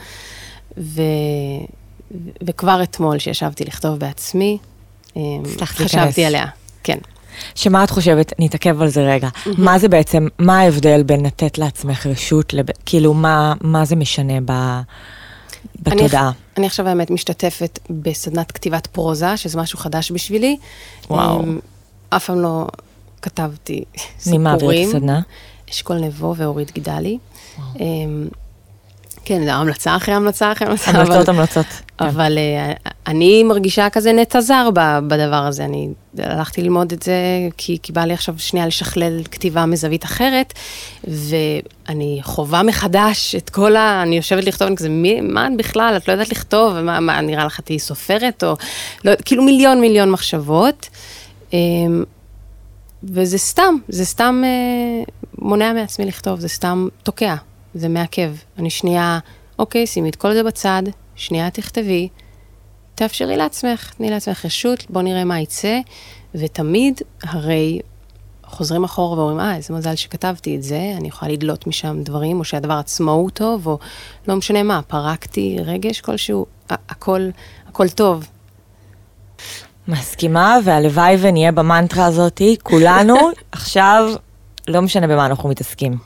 ו... 0.78 1.02
וכבר 2.42 2.82
אתמול, 2.82 3.18
שישבתי 3.18 3.64
לכתוב 3.64 3.98
בעצמי, 3.98 4.58
חשבתי 5.62 6.24
עליה, 6.24 6.46
כן. 6.82 6.98
שמה 7.54 7.84
את 7.84 7.90
חושבת, 7.90 8.32
נתעכב 8.38 8.82
על 8.82 8.88
זה 8.88 9.02
רגע, 9.02 9.28
mm-hmm. 9.28 9.50
מה 9.58 9.78
זה 9.78 9.88
בעצם, 9.88 10.28
מה 10.38 10.58
ההבדל 10.58 11.02
בין 11.02 11.26
לתת 11.26 11.58
לעצמך 11.58 12.06
רשות, 12.06 12.54
לב... 12.54 12.66
כאילו 12.86 13.14
מה, 13.14 13.54
מה 13.60 13.84
זה 13.84 13.96
משנה 13.96 14.38
ב... 14.44 14.80
בתודעה? 15.82 16.22
אני, 16.22 16.32
אני 16.56 16.66
עכשיו 16.66 16.84
באמת 16.84 17.10
משתתפת 17.10 17.78
בסדנת 17.90 18.52
כתיבת 18.52 18.86
פרוזה, 18.86 19.36
שזה 19.36 19.58
משהו 19.58 19.78
חדש 19.78 20.12
בשבילי. 20.12 20.56
וואו. 21.10 21.42
אף 22.10 22.26
פעם 22.26 22.40
לא 22.40 22.66
כתבתי 23.22 23.84
סיפורים. 24.18 24.44
מי 24.44 24.50
מעביר 24.50 24.70
את 24.70 24.88
הסדנה? 24.88 25.20
אשכול 25.70 25.96
נבו 25.96 26.34
ואורית 26.36 26.72
גידלי. 26.72 27.18
וואו. 27.58 27.86
כן, 29.28 29.44
זה 29.44 29.54
המלצה 29.54 29.96
אחרי 29.96 30.14
המלצה 30.14 30.52
אחרי 30.52 30.68
המלצה. 30.68 30.90
המלצות, 30.90 31.28
המלצות. 31.28 31.66
כן. 31.98 32.04
אבל 32.04 32.38
uh, 32.38 32.90
אני 33.06 33.42
מרגישה 33.42 33.90
כזה 33.90 34.12
נטע 34.12 34.40
זר 34.40 34.68
בדבר 35.06 35.36
הזה. 35.36 35.64
אני 35.64 35.88
הלכתי 36.18 36.62
ללמוד 36.62 36.92
את 36.92 37.02
זה 37.02 37.14
כי, 37.56 37.78
כי 37.82 37.92
בא 37.92 38.04
לי 38.04 38.14
עכשיו 38.14 38.34
שנייה 38.38 38.66
לשכלל 38.66 39.22
כתיבה 39.30 39.66
מזווית 39.66 40.04
אחרת, 40.04 40.52
ואני 41.04 42.20
חווה 42.22 42.62
מחדש 42.62 43.34
את 43.34 43.50
כל 43.50 43.76
ה... 43.76 44.02
אני 44.02 44.16
יושבת 44.16 44.44
לכתוב, 44.44 44.66
אני 44.66 44.76
כזה, 44.76 44.88
מי, 44.88 45.20
מה 45.20 45.48
בכלל, 45.58 45.94
את 45.96 46.08
לא 46.08 46.12
יודעת 46.12 46.28
לכתוב, 46.30 46.80
מה, 46.80 47.00
מה 47.00 47.20
נראה 47.20 47.44
לך, 47.44 47.60
תהיי 47.60 47.78
סופרת, 47.78 48.44
או... 48.44 48.56
לא, 49.04 49.12
כאילו 49.24 49.42
מיליון 49.42 49.80
מיליון 49.80 50.10
מחשבות. 50.10 50.88
וזה 53.04 53.38
סתם, 53.38 53.74
זה 53.88 54.04
סתם 54.04 54.42
uh, 54.44 55.10
מונע 55.38 55.72
מעצמי 55.72 56.04
לכתוב, 56.04 56.40
זה 56.40 56.48
סתם 56.48 56.88
תוקע. 57.02 57.34
זה 57.74 57.88
מעכב. 57.88 58.32
אני 58.58 58.70
שנייה, 58.70 59.18
אוקיי, 59.58 59.86
שימי 59.86 60.08
את 60.08 60.16
כל 60.16 60.34
זה 60.34 60.42
בצד, 60.42 60.82
שנייה 61.14 61.50
תכתבי, 61.50 62.08
תאפשרי 62.94 63.36
לעצמך, 63.36 63.92
תני 63.96 64.10
לעצמך 64.10 64.44
רשות, 64.44 64.86
בוא 64.90 65.02
נראה 65.02 65.24
מה 65.24 65.40
יצא, 65.40 65.80
ותמיד 66.34 67.00
הרי 67.22 67.80
חוזרים 68.44 68.84
אחורה 68.84 69.18
ואומרים, 69.18 69.40
אה, 69.40 69.56
איזה 69.56 69.74
מזל 69.74 69.94
שכתבתי 69.94 70.56
את 70.56 70.62
זה, 70.62 70.94
אני 70.96 71.08
יכולה 71.08 71.32
לדלות 71.32 71.66
משם 71.66 72.02
דברים, 72.02 72.38
או 72.38 72.44
שהדבר 72.44 72.74
עצמו 72.74 73.12
הוא 73.12 73.30
טוב, 73.30 73.66
או 73.66 73.78
לא 74.28 74.36
משנה 74.36 74.62
מה, 74.62 74.82
פרקתי 74.82 75.56
רגש 75.64 76.00
כלשהו, 76.00 76.46
הכל, 76.68 77.28
הכל 77.68 77.88
טוב. 77.88 78.28
מסכימה, 79.88 80.58
והלוואי 80.64 81.16
ונהיה 81.20 81.52
במנטרה 81.52 82.06
הזאתי, 82.06 82.56
כולנו 82.62 83.16
עכשיו, 83.52 84.14
לא 84.68 84.82
משנה 84.82 85.06
במה 85.06 85.26
אנחנו 85.26 85.48
מתעסקים. 85.48 85.98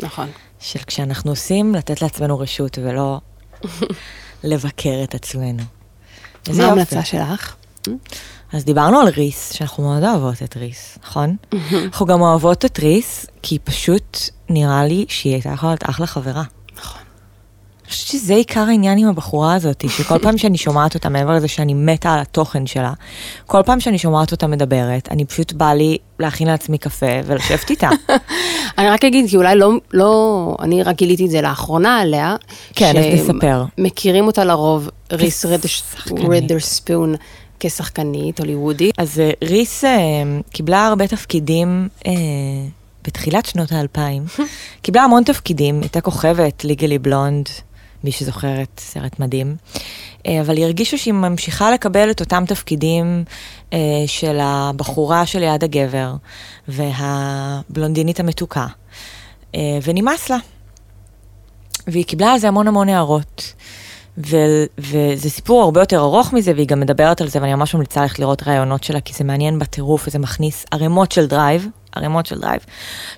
נכון. 0.00 0.28
של 0.60 0.78
כשאנחנו 0.86 1.30
עושים, 1.30 1.74
לתת 1.74 2.02
לעצמנו 2.02 2.38
רשות 2.38 2.78
ולא 2.78 3.20
לבקר 4.44 5.00
את 5.04 5.14
עצמנו. 5.14 5.62
מה 6.56 6.64
ההמלצה 6.64 7.04
שלך? 7.04 7.54
אז 8.52 8.64
דיברנו 8.64 9.00
על 9.00 9.08
ריס, 9.08 9.52
שאנחנו 9.52 9.82
מאוד 9.84 10.04
אוהבות 10.04 10.42
את 10.42 10.56
ריס, 10.56 10.98
נכון? 11.02 11.36
אנחנו 11.86 12.06
גם 12.06 12.20
אוהבות 12.20 12.64
את 12.64 12.78
ריס, 12.78 13.26
כי 13.42 13.58
פשוט 13.58 14.18
נראה 14.48 14.84
לי 14.84 15.04
שהיא 15.08 15.32
הייתה 15.32 15.48
יכולה 15.48 15.72
להיות 15.72 15.90
אחלה 15.90 16.06
חברה. 16.06 16.42
חושבת 17.94 18.08
שזה 18.08 18.34
עיקר 18.34 18.60
העניין 18.60 18.98
עם 18.98 19.08
הבחורה 19.08 19.54
הזאת, 19.54 19.84
שכל 19.96 20.18
פעם 20.18 20.38
שאני 20.38 20.58
שומעת 20.58 20.94
אותה, 20.94 21.08
מעבר 21.08 21.32
לזה 21.32 21.48
שאני 21.48 21.74
מתה 21.74 22.12
על 22.14 22.20
התוכן 22.20 22.66
שלה, 22.66 22.92
כל 23.46 23.62
פעם 23.66 23.80
שאני 23.80 23.98
שומעת 23.98 24.32
אותה 24.32 24.46
מדברת, 24.46 25.08
אני 25.10 25.24
פשוט 25.24 25.52
בא 25.52 25.72
לי 25.72 25.98
להכין 26.18 26.46
לעצמי 26.46 26.78
קפה 26.78 27.06
ולשבת 27.24 27.70
איתה. 27.70 27.88
אני 28.78 28.90
רק 28.90 29.04
אגיד, 29.04 29.30
כי 29.30 29.36
אולי 29.36 29.56
לא, 29.56 29.72
לא, 29.92 30.56
אני 30.60 30.82
רק 30.82 30.96
גיליתי 30.96 31.24
את 31.24 31.30
זה 31.30 31.40
לאחרונה 31.40 32.00
עליה. 32.00 32.36
כן, 32.74 32.94
אז 32.96 33.30
נספר. 33.30 33.64
מכירים 33.78 34.26
אותה 34.26 34.44
לרוב, 34.44 34.88
ריס 35.12 35.44
רדרספון. 35.44 37.14
כשחקנית 37.60 38.38
הוליוודית. 38.38 38.94
אז 38.98 39.20
אה, 39.20 39.30
ריס 39.44 39.84
אה, 39.84 39.90
קיבלה 40.52 40.86
הרבה 40.86 41.06
תפקידים 41.06 41.88
אה, 42.06 42.12
בתחילת 43.06 43.46
שנות 43.46 43.72
האלפיים. 43.72 44.24
קיבלה 44.82 45.02
המון 45.02 45.22
תפקידים, 45.24 45.80
הייתה 45.80 46.00
כוכבת, 46.00 46.64
ליגלי 46.64 46.98
בלונד, 46.98 47.48
מי 48.04 48.12
שזוכרת, 48.12 48.80
סרט 48.80 49.20
מדהים. 49.20 49.56
אה, 50.26 50.40
אבל 50.40 50.56
היא 50.56 50.64
הרגישה 50.64 50.98
שהיא 50.98 51.14
ממשיכה 51.14 51.70
לקבל 51.70 52.10
את 52.10 52.20
אותם 52.20 52.44
תפקידים 52.46 53.24
אה, 53.72 53.78
של 54.06 54.38
הבחורה 54.42 55.26
שליד 55.26 55.64
הגבר 55.64 56.14
והבלונדינית 56.68 58.20
המתוקה, 58.20 58.66
אה, 59.54 59.60
ונמאס 59.82 60.30
לה. 60.30 60.36
והיא 61.86 62.04
קיבלה 62.04 62.32
על 62.32 62.38
זה 62.38 62.48
המון 62.48 62.68
המון 62.68 62.88
הערות. 62.88 63.54
ו- 64.18 64.64
וזה 64.78 65.30
סיפור 65.30 65.62
הרבה 65.62 65.80
יותר 65.80 65.98
ארוך 65.98 66.32
מזה, 66.32 66.52
והיא 66.54 66.66
גם 66.66 66.80
מדברת 66.80 67.20
על 67.20 67.28
זה, 67.28 67.38
ואני 67.42 67.54
ממש 67.54 67.74
ממליצה 67.74 68.02
ללכת 68.02 68.18
לראות 68.18 68.48
ראיונות 68.48 68.84
שלה, 68.84 69.00
כי 69.00 69.12
זה 69.12 69.24
מעניין 69.24 69.58
בטירוף, 69.58 70.08
וזה 70.08 70.18
מכניס 70.18 70.66
ערימות 70.70 71.12
של 71.12 71.26
drive, 71.26 71.68
ערימות 71.92 72.26
של 72.26 72.40
drive. 72.40 72.60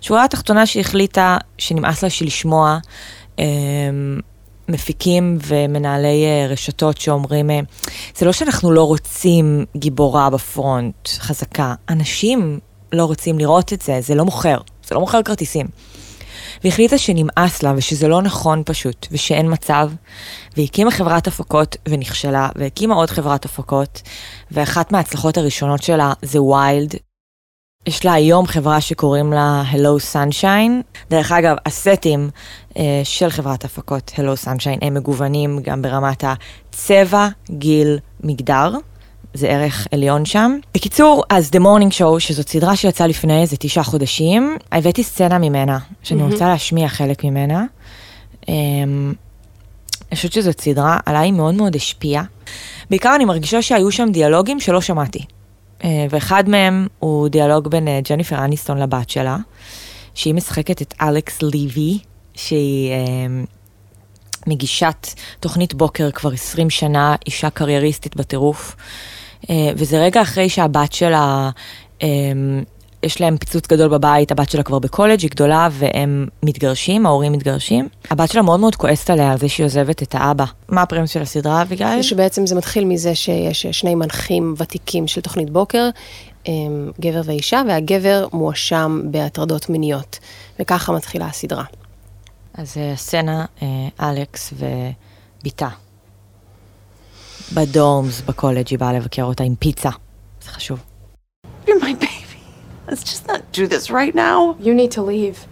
שורה 0.01 0.25
התחתונה 0.25 0.67
שהחליטה 0.67 1.37
שנמאס 1.59 2.03
לה 2.03 2.11
של 2.11 2.25
לשמוע 2.25 2.79
אה, 3.39 3.45
מפיקים 4.69 5.39
ומנהלי 5.47 6.25
אה, 6.25 6.47
רשתות 6.49 7.01
שאומרים, 7.01 7.51
אה, 7.51 7.61
זה 8.17 8.27
לא 8.27 8.33
שאנחנו 8.33 8.73
לא 8.73 8.83
רוצים 8.83 9.65
גיבורה 9.77 10.31
ב 10.31 10.44
front 10.44 11.09
חזקה, 11.09 11.75
אנשים 11.89 12.59
לא 12.93 13.05
רוצים 13.05 13.39
לראות 13.39 13.73
את 13.73 13.83
זה, 13.83 14.01
זה 14.01 14.15
לא 14.15 14.25
מוכר, 14.25 14.59
זה 14.89 14.95
לא 14.95 15.01
מוכר 15.01 15.23
כרטיסים. 15.23 15.67
והיא 16.63 16.73
החליטה 16.73 16.99
שנמאס 16.99 17.63
לה 17.63 17.73
ושזה 17.77 18.09
לא 18.09 18.23
נכון 18.23 18.63
פשוט, 18.67 19.07
ושאין 19.11 19.53
מצב, 19.53 19.91
והיא 20.57 20.67
הקימה 20.67 20.91
חברת 20.91 21.27
הפקות 21.27 21.77
ונכשלה, 21.89 22.49
והקימה 22.57 22.95
עוד 22.95 23.11
חברת 23.11 23.45
הפקות, 23.45 24.03
ואחת 24.51 24.93
מההצלחות 24.93 25.37
הראשונות 25.37 25.83
שלה 25.83 26.13
זה 26.23 26.43
ויילד, 26.43 26.95
יש 27.87 28.05
לה 28.05 28.13
היום 28.13 28.47
חברה 28.47 28.81
שקוראים 28.81 29.33
לה 29.33 29.63
Hello 29.73 30.15
Sunshine. 30.15 31.01
דרך 31.11 31.33
אגב, 31.33 31.57
הסטים 31.67 32.31
uh, 32.71 32.77
של 33.05 33.31
חברת 33.31 33.65
הפקות 33.65 34.13
Hello 34.17 34.47
Sunshine 34.47 34.79
הם 34.83 34.95
מגוונים 34.95 35.59
גם 35.63 35.83
ברמת 35.83 36.25
הצבע, 36.25 37.29
גיל, 37.51 37.99
מגדר. 38.21 38.73
זה 39.35 39.49
ערך 39.49 39.87
עליון 39.93 40.25
שם. 40.25 40.59
בקיצור, 40.75 41.25
אז 41.31 41.51
The 41.53 41.59
Morning 41.59 41.93
Show, 41.93 42.19
שזאת 42.19 42.49
סדרה 42.49 42.77
שיצאה 42.77 43.07
לפני 43.07 43.43
איזה 43.43 43.57
תשעה 43.57 43.85
חודשים, 43.85 44.57
הבאתי 44.73 45.03
סצנה 45.03 45.39
ממנה, 45.39 45.79
שאני 46.03 46.21
mm-hmm. 46.21 46.33
רוצה 46.33 46.49
להשמיע 46.49 46.89
חלק 46.89 47.25
ממנה. 47.25 47.65
Um, 48.43 48.49
אני 50.09 50.17
חושבת 50.17 50.33
שזאת 50.33 50.61
סדרה, 50.61 50.99
עליי 51.07 51.31
מאוד 51.31 51.55
מאוד 51.55 51.77
השפיעה. 51.77 52.25
בעיקר 52.91 53.15
אני 53.15 53.25
מרגישה 53.25 53.63
שהיו 53.63 53.93
שם 53.93 54.09
דיאלוגים 54.13 54.61
שלא 54.61 54.81
שמעתי. 54.81 55.25
אה, 55.85 56.07
ואחד 56.11 56.49
מהם 56.49 56.87
הוא 56.99 57.29
דיאלוג 57.29 57.69
בין 57.69 57.89
אה, 57.89 58.01
ג'ניפר 58.11 58.45
אניסטון 58.45 58.79
לבת 58.79 59.11
שלה, 59.11 59.37
שהיא 60.15 60.35
משחקת 60.35 60.83
את 60.83 60.95
אלכס 61.03 61.43
ליבי, 61.43 61.99
שהיא 62.35 62.93
אה, 62.93 62.97
מגישת 64.47 65.07
תוכנית 65.41 65.75
בוקר 65.75 66.11
כבר 66.11 66.33
20 66.33 66.71
שנה, 66.71 67.15
אישה 67.27 67.51
קרייריסטית 67.51 68.17
בטירוף. 68.17 68.77
וזה 69.77 70.01
רגע 70.03 70.23
אחרי 70.23 70.49
שהבת 70.49 70.93
שלה 70.93 71.51
יש 73.03 73.21
להם 73.21 73.37
פיצוץ 73.37 73.67
גדול 73.67 73.89
בבית, 73.89 74.33
הבת 74.33 74.51
שלה 74.51 74.63
כבר 74.63 74.79
בקולג', 74.79 75.21
היא 75.21 75.31
גדולה, 75.31 75.69
והם 75.73 76.27
מתגרשים, 76.43 77.07
ההורים 77.07 77.33
מתגרשים. 77.33 77.89
הבת 78.11 78.31
שלה 78.31 78.43
מאוד 78.43 78.61
מאוד 78.61 78.77
כועסת 78.77 79.11
עליה 79.11 79.33
על 79.33 79.39
זה 79.39 79.49
שהיא 79.49 79.65
עוזבת 79.65 80.03
את 80.03 80.15
האבא. 80.15 80.45
מה 80.69 80.83
הפרמיוס 80.83 81.11
של 81.11 81.23
הסדרה, 81.23 81.63
אביגיל? 81.63 82.03
שבעצם 82.03 82.47
זה 82.47 82.55
מתחיל 82.55 82.85
מזה 82.85 83.15
שיש 83.15 83.67
שני 83.67 83.95
מנחים 83.95 84.55
ותיקים 84.59 85.07
של 85.07 85.21
תוכנית 85.21 85.51
בוקר. 85.51 85.89
הם, 86.47 86.91
גבר 87.01 87.21
ואישה, 87.25 87.63
והגבר 87.69 88.27
מואשם 88.33 89.01
בהטרדות 89.05 89.71
מיניות. 89.71 90.19
וככה 90.61 90.93
מתחילה 90.93 91.27
הסדרה. 91.27 91.65
אז 92.55 92.77
אה, 92.77 92.93
הסצנה, 92.93 93.45
אה, 93.63 94.11
אלכס 94.11 94.53
ובתה. 95.43 95.69
בדורמס, 97.53 98.21
בקולג', 98.21 98.69
היא 98.71 98.79
באה 98.79 98.93
לבקר 98.93 99.25
אותה 99.25 99.45
עם 99.45 99.55
פיצה. 99.55 99.91
זה 100.43 100.51
חשוב. 100.51 100.79
You're 101.67 101.69
my 101.69 102.03
baby. 102.03 102.26
Let's 102.87 103.03
just 103.03 103.27
not 103.27 103.51
do 103.53 103.67
this 103.67 103.91
right 103.91 104.15
now. 104.15 104.57
You 104.61 104.75
need 104.75 104.93
to 104.93 105.03
leave. 105.03 105.47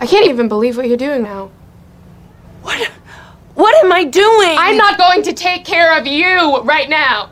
I 0.00 0.06
can't 0.06 0.26
even 0.28 0.48
believe 0.48 0.76
what 0.76 0.86
you're 0.86 0.96
doing 0.96 1.22
now. 1.22 1.50
What? 2.62 2.90
What 3.54 3.84
am 3.84 3.92
I 3.92 4.04
doing? 4.04 4.56
I'm 4.58 4.76
not 4.76 4.98
going 4.98 5.22
to 5.24 5.32
take 5.32 5.64
care 5.64 5.98
of 5.98 6.06
you 6.06 6.60
right 6.62 6.88
now. 6.88 7.30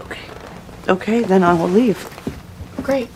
Okay. 0.00 0.20
Okay, 0.88 1.22
then 1.22 1.42
I 1.42 1.54
will 1.54 1.68
leave. 1.68 2.10
Great. 2.82 3.08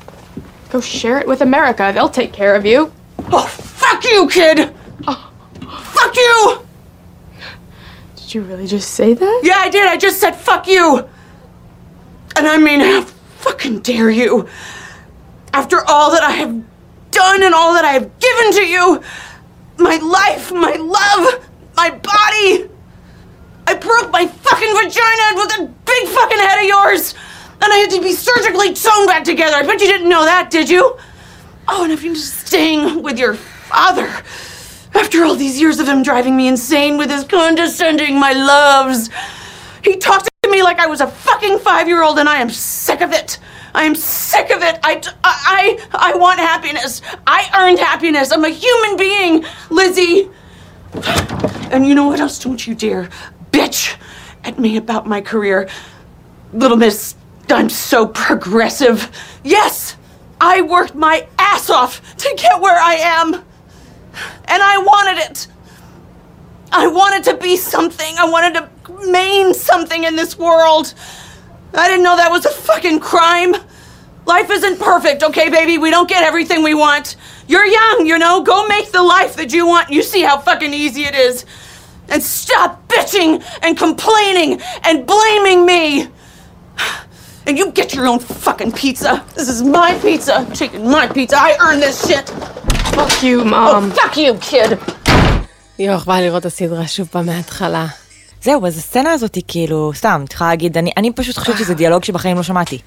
Go 0.70 0.80
share 0.80 1.18
it 1.18 1.26
with 1.26 1.42
America. 1.42 1.90
They'll 1.92 2.08
take 2.08 2.32
care 2.32 2.54
of 2.54 2.64
you. 2.64 2.92
Oh, 3.32 3.46
fuck 3.46 4.04
you, 4.04 4.28
kid! 4.28 4.72
Oh. 5.06 5.30
Fuck 5.68 6.16
you! 6.16 6.66
Did 8.16 8.34
you 8.34 8.42
really 8.42 8.66
just 8.66 8.92
say 8.92 9.14
that? 9.14 9.40
Yeah, 9.42 9.58
I 9.58 9.68
did. 9.68 9.86
I 9.86 9.96
just 9.96 10.20
said 10.20 10.32
fuck 10.32 10.66
you. 10.66 11.08
And 12.36 12.46
I 12.46 12.56
mean, 12.56 12.80
how 12.80 13.02
fucking 13.60 13.80
dare 13.80 14.10
you? 14.10 14.48
After 15.52 15.80
all 15.86 16.12
that 16.12 16.22
I 16.22 16.30
have 16.32 16.62
done 17.10 17.42
and 17.42 17.54
all 17.54 17.74
that 17.74 17.84
I 17.84 17.92
have 17.92 18.18
given 18.18 18.52
to 18.52 18.66
you, 18.66 19.02
my 19.78 19.96
life, 19.96 20.50
my 20.50 20.74
love, 20.76 21.46
my 21.76 21.90
body. 21.90 22.70
I 23.66 23.74
broke 23.74 24.10
my 24.10 24.26
fucking 24.26 24.74
vagina 24.74 25.34
with 25.34 25.58
a 25.58 25.74
big 25.84 26.08
fucking 26.08 26.38
head 26.38 26.60
of 26.60 26.64
yours. 26.64 27.14
And 27.62 27.70
I 27.70 27.76
had 27.76 27.90
to 27.90 28.00
be 28.00 28.12
surgically 28.12 28.74
sewn 28.74 29.06
back 29.06 29.24
together. 29.24 29.56
I 29.56 29.62
bet 29.62 29.80
you 29.80 29.86
didn't 29.86 30.08
know 30.08 30.24
that, 30.24 30.50
did 30.50 30.70
you? 30.70 30.96
Oh, 31.68 31.84
and 31.84 32.00
been 32.00 32.14
just 32.14 32.46
staying 32.46 33.02
with 33.02 33.18
your 33.18 33.34
father. 33.34 34.08
After 34.94 35.24
all 35.24 35.34
these 35.34 35.60
years 35.60 35.78
of 35.78 35.86
him 35.86 36.02
driving 36.02 36.36
me 36.36 36.48
insane 36.48 36.96
with 36.96 37.10
his 37.10 37.24
condescending 37.24 38.18
my 38.18 38.32
loves. 38.32 39.10
He 39.84 39.96
talked 39.96 40.30
to 40.42 40.50
me 40.50 40.62
like 40.62 40.78
I 40.78 40.86
was 40.86 41.00
a 41.00 41.06
fucking 41.06 41.58
five 41.58 41.86
year 41.86 42.02
old, 42.02 42.18
and 42.18 42.28
I 42.28 42.40
am 42.40 42.50
sick 42.50 43.00
of 43.00 43.12
it. 43.12 43.38
I 43.74 43.84
am 43.84 43.94
sick 43.94 44.50
of 44.50 44.62
it. 44.62 44.78
I, 44.82 45.00
I, 45.24 45.88
I 45.92 46.16
want 46.16 46.38
happiness. 46.38 47.02
I 47.26 47.48
earned 47.58 47.78
happiness. 47.78 48.32
I'm 48.32 48.44
a 48.44 48.48
human 48.48 48.96
being, 48.96 49.44
Lizzie. 49.70 50.30
And 51.70 51.86
you 51.86 51.94
know 51.94 52.06
what 52.06 52.20
else? 52.20 52.38
Don't 52.38 52.66
you 52.66 52.74
dare 52.74 53.08
bitch 53.52 53.96
at 54.44 54.58
me 54.58 54.76
about 54.76 55.06
my 55.06 55.20
career. 55.20 55.68
Little 56.52 56.76
Miss, 56.76 57.14
I'm 57.48 57.68
so 57.68 58.06
progressive. 58.06 59.10
Yes, 59.44 59.96
I 60.40 60.62
worked 60.62 60.94
my 60.94 61.26
ass 61.38 61.70
off 61.70 62.16
to 62.16 62.34
get 62.36 62.60
where 62.60 62.78
I 62.78 62.94
am. 62.94 63.34
And 63.34 64.62
I 64.62 64.78
wanted 64.78 65.30
it. 65.30 65.46
I 66.72 66.86
wanted 66.86 67.24
to 67.24 67.36
be 67.36 67.56
something. 67.56 68.16
I 68.18 68.28
wanted 68.28 68.54
to 68.54 69.10
mean 69.10 69.54
something 69.54 70.04
in 70.04 70.16
this 70.16 70.38
world. 70.38 70.94
I 71.73 71.87
didn't 71.89 72.03
know 72.03 72.15
that 72.15 72.31
was 72.31 72.45
a 72.45 72.51
fucking 72.51 72.99
crime. 72.99 73.53
Life 74.25 74.49
isn't 74.49 74.79
perfect, 74.79 75.21
okay, 75.23 75.49
baby? 75.49 75.77
We 75.77 75.89
don't 75.91 76.09
get 76.09 76.23
everything 76.23 76.63
we 76.63 76.73
want. 76.73 77.15
You're 77.47 77.65
young, 77.65 78.05
you 78.07 78.17
know? 78.17 78.41
Go 78.43 78.67
make 78.67 78.91
the 78.91 79.03
life 79.03 79.35
that 79.35 79.53
you 79.53 79.67
want. 79.67 79.89
You 79.91 80.01
see 80.01 80.21
how 80.21 80.37
fucking 80.39 80.73
easy 80.73 81.03
it 81.03 81.15
is. 81.15 81.45
And 82.09 82.21
stop 82.23 82.87
bitching 82.87 83.43
and 83.61 83.77
complaining 83.77 84.61
and 84.83 85.05
blaming 85.05 85.65
me. 85.65 86.07
And 87.47 87.57
you 87.59 87.71
get 87.71 87.93
your 87.93 88.07
own 88.07 88.17
fucking 88.19 88.71
pizza. 88.71 89.23
This 89.35 89.47
is 89.49 89.61
my 89.61 89.93
pizza. 90.01 90.35
I'm 90.37 90.51
taking 90.51 90.89
my 90.89 91.05
pizza. 91.07 91.35
I 91.37 91.55
earned 91.61 91.81
this 91.83 92.07
shit. 92.07 92.27
Fuck 92.95 93.21
you, 93.21 93.41
Oh, 93.41 93.45
Mom. 93.45 93.91
fuck 93.91 94.17
you, 94.17 94.33
kid. 94.39 94.79
יואו, 95.79 95.99
בא 95.99 96.19
לראות 96.19 96.41
את 96.41 96.45
הסדרה 96.45 96.87
שוב 96.87 97.07
פעם 97.11 97.25
מההתחלה. 97.25 97.85
זהו, 98.42 98.66
אז 98.66 98.78
הסצנה 98.78 99.12
הזאת 99.12 99.34
היא 99.34 99.42
כאילו, 99.48 99.92
סתם, 99.94 100.24
צריכה 100.28 100.48
להגיד, 100.48 100.78
אני, 100.78 100.90
אני 100.96 101.12
פשוט 101.12 101.38
חושבת 101.38 101.58
שזה 101.58 101.74
דיאלוג 101.74 102.04
שבחיים 102.04 102.36
לא 102.36 102.42
שמעתי. 102.42 102.78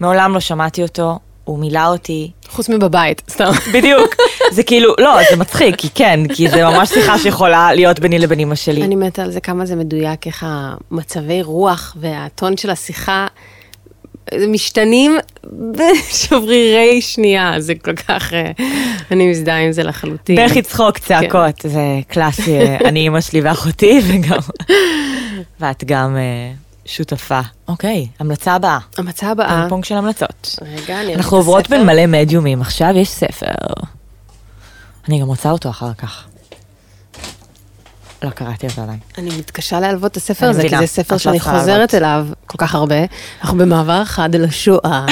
מעולם 0.00 0.34
לא 0.34 0.40
שמעתי 0.40 0.82
אותו, 0.82 1.18
הוא 1.44 1.58
מילא 1.58 1.86
אותי. 1.86 2.30
חוץ 2.48 2.68
מבבית, 2.68 3.22
סתם. 3.30 3.50
בדיוק. 3.72 4.14
זה 4.56 4.62
כאילו, 4.62 4.94
לא, 4.98 5.18
זה 5.30 5.36
מצחיק, 5.36 5.74
כי 5.78 5.88
כן, 5.94 6.20
כי 6.34 6.48
זה 6.48 6.64
ממש 6.64 6.88
שיחה 6.88 7.18
שיכולה 7.18 7.74
להיות 7.74 8.00
ביני 8.00 8.18
לבין 8.18 8.40
אמא 8.40 8.54
שלי. 8.54 8.82
אני 8.82 8.96
מתה 8.96 9.22
על 9.22 9.30
זה 9.30 9.40
כמה 9.40 9.66
זה 9.66 9.76
מדויק, 9.76 10.26
איך 10.26 10.46
המצבי 10.48 11.42
רוח 11.42 11.96
והטון 12.00 12.56
של 12.56 12.70
השיחה 12.70 13.26
משתנים 14.48 15.18
בשברירי 15.72 17.00
שנייה, 17.00 17.54
זה 17.58 17.74
כל 17.74 17.96
כך, 17.96 18.32
אה, 18.32 18.50
אני 19.10 19.30
מזדהה 19.30 19.64
עם 19.64 19.72
זה 19.72 19.82
לחלוטין. 19.82 20.36
בכי 20.46 20.62
צחוק, 20.62 20.98
צעקות, 20.98 21.60
זה 21.64 21.80
קלאסי, 22.08 22.58
אה, 22.58 22.76
אני 22.84 23.08
אמא 23.08 23.20
שלי 23.20 23.40
ואחותי, 23.40 24.00
וגם, 24.08 24.38
ואת 25.60 25.84
גם 25.84 26.16
אה, 26.16 26.52
שותפה. 26.86 27.40
אוקיי, 27.68 28.06
המלצה 28.18 28.52
הבאה. 28.52 28.78
המצע 28.98 29.28
הבאה, 29.28 29.66
פינג 29.68 29.84
של 29.84 29.94
המלצות. 29.94 30.58
רגע, 30.62 31.00
אני 31.00 31.04
אראה 31.04 31.14
אנחנו 31.14 31.36
את 31.36 31.40
עוברות 31.40 31.64
הספר. 31.64 31.76
בין 31.76 31.86
מלא 31.86 32.06
מדיומים, 32.06 32.60
עכשיו 32.60 32.92
יש 32.96 33.08
ספר. 33.08 33.46
אני 35.08 35.20
גם 35.20 35.26
רוצה 35.26 35.50
אותו 35.50 35.70
אחר 35.70 35.94
כך. 35.98 36.24
לא 38.22 38.30
קראתי 38.30 38.66
אותו 38.66 38.82
עדיין. 38.82 38.98
אני 39.18 39.30
מתקשה 39.38 39.80
להלוות 39.80 40.12
את 40.12 40.16
הספר 40.16 40.46
הזה, 40.46 40.62
כי 40.62 40.78
זה 40.78 40.86
ספר 40.86 41.16
שאני 41.16 41.40
חוזרת. 41.40 41.94
אליו 41.94 42.26
כל 42.46 42.58
כך 42.58 42.74
הרבה. 42.74 42.96
אנחנו 43.40 43.58
במעבר 43.58 44.04
חד 44.04 44.34
אל 44.34 44.44
השואה. 44.44 45.06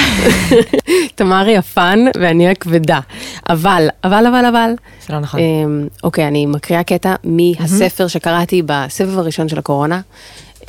תמר 1.15 1.57
הפאן 1.57 1.99
ואני 2.21 2.49
הכבדה. 2.49 2.99
אבל, 3.49 3.87
אבל, 4.03 4.25
אבל, 4.27 4.45
אבל, 4.45 4.71
זה 5.07 5.13
לא 5.13 5.19
נכון. 5.19 5.39
אמ, 5.39 5.87
אוקיי, 6.03 6.27
אני 6.27 6.45
מקריאה 6.45 6.83
קטע 6.83 7.15
מהספר 7.23 8.07
שקראתי 8.07 8.61
בסבב 8.65 9.17
הראשון 9.19 9.49
של 9.49 9.59
הקורונה. 9.59 10.01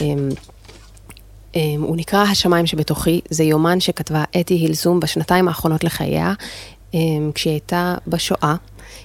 אמ, 0.01 0.29
אמ, 1.55 1.83
הוא 1.83 1.97
נקרא 1.97 2.23
השמיים 2.23 2.67
שבתוכי, 2.67 3.21
זה 3.31 3.45
יומן 3.45 3.81
שכתבה 3.81 4.25
אתי 4.41 4.55
הילסום 4.55 5.01
בשנתיים 5.01 5.49
האחרונות 5.49 5.85
לחייה, 5.85 6.33
כשהיא 7.35 7.53
הייתה 7.53 7.95
בשואה, 8.07 8.55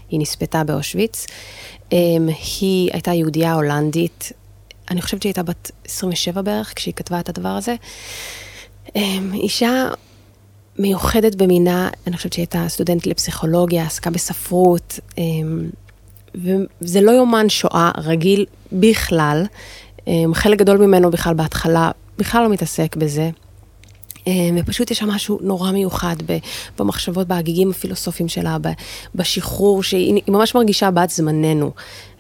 היא 0.10 0.20
נספתה 0.20 0.64
באושוויץ. 0.64 1.28
אמ, 1.92 2.30
היא 2.60 2.90
הייתה 2.94 3.14
יהודייה 3.14 3.54
הולנדית, 3.54 4.32
אני 4.92 5.02
חושבת 5.02 5.22
שהיא 5.22 5.30
הייתה 5.30 5.44
בת 5.44 5.72
27 5.86 6.42
בערך 6.42 6.74
כשהיא 6.76 6.94
כתבה 6.94 7.20
את 7.20 7.30
הדבר 7.30 7.50
הזה. 7.50 7.76
אמ, 8.96 9.34
אישה 9.34 9.88
מיוחדת 10.80 11.36
במינה, 11.36 11.90
אני 12.08 12.18
חושבת 12.18 12.34
שהיא 12.34 12.44
הייתה 12.44 12.66
סטודנטית 12.68 13.08
לפסיכולוגיה, 13.08 13.86
עסקה 13.86 14.10
בספרות, 14.10 15.00
אמ, 15.18 15.70
וזה 16.36 17.02
לא 17.02 17.12
יומן 17.12 17.50
שואה 17.50 17.92
רגיל 17.98 18.46
בכלל. 18.72 19.46
אמ, 20.08 20.34
חלק 20.34 20.60
גדול 20.60 20.78
ממנו 20.78 21.12
בכלל 21.12 21.34
בהתחלה, 21.34 21.92
בכלל 22.18 22.44
לא 22.44 22.50
מתעסק 22.50 22.96
בזה. 22.96 23.30
אמ, 24.28 24.58
ופשוט 24.60 24.92
יש 24.92 24.98
שם 24.98 25.08
משהו 25.08 25.40
נורא 25.42 25.72
מיוחד 25.72 26.16
במחשבות, 26.80 27.28
בהגיגים 27.28 27.72
הפילוסופיים 27.72 28.30
שלה, 28.30 28.58
בשחרור, 29.16 29.84
שהיא 29.84 30.14
היא 30.14 30.34
ממש 30.34 30.56
מרגישה 30.56 30.92
בת 30.92 31.10
זמננו, 31.10 31.72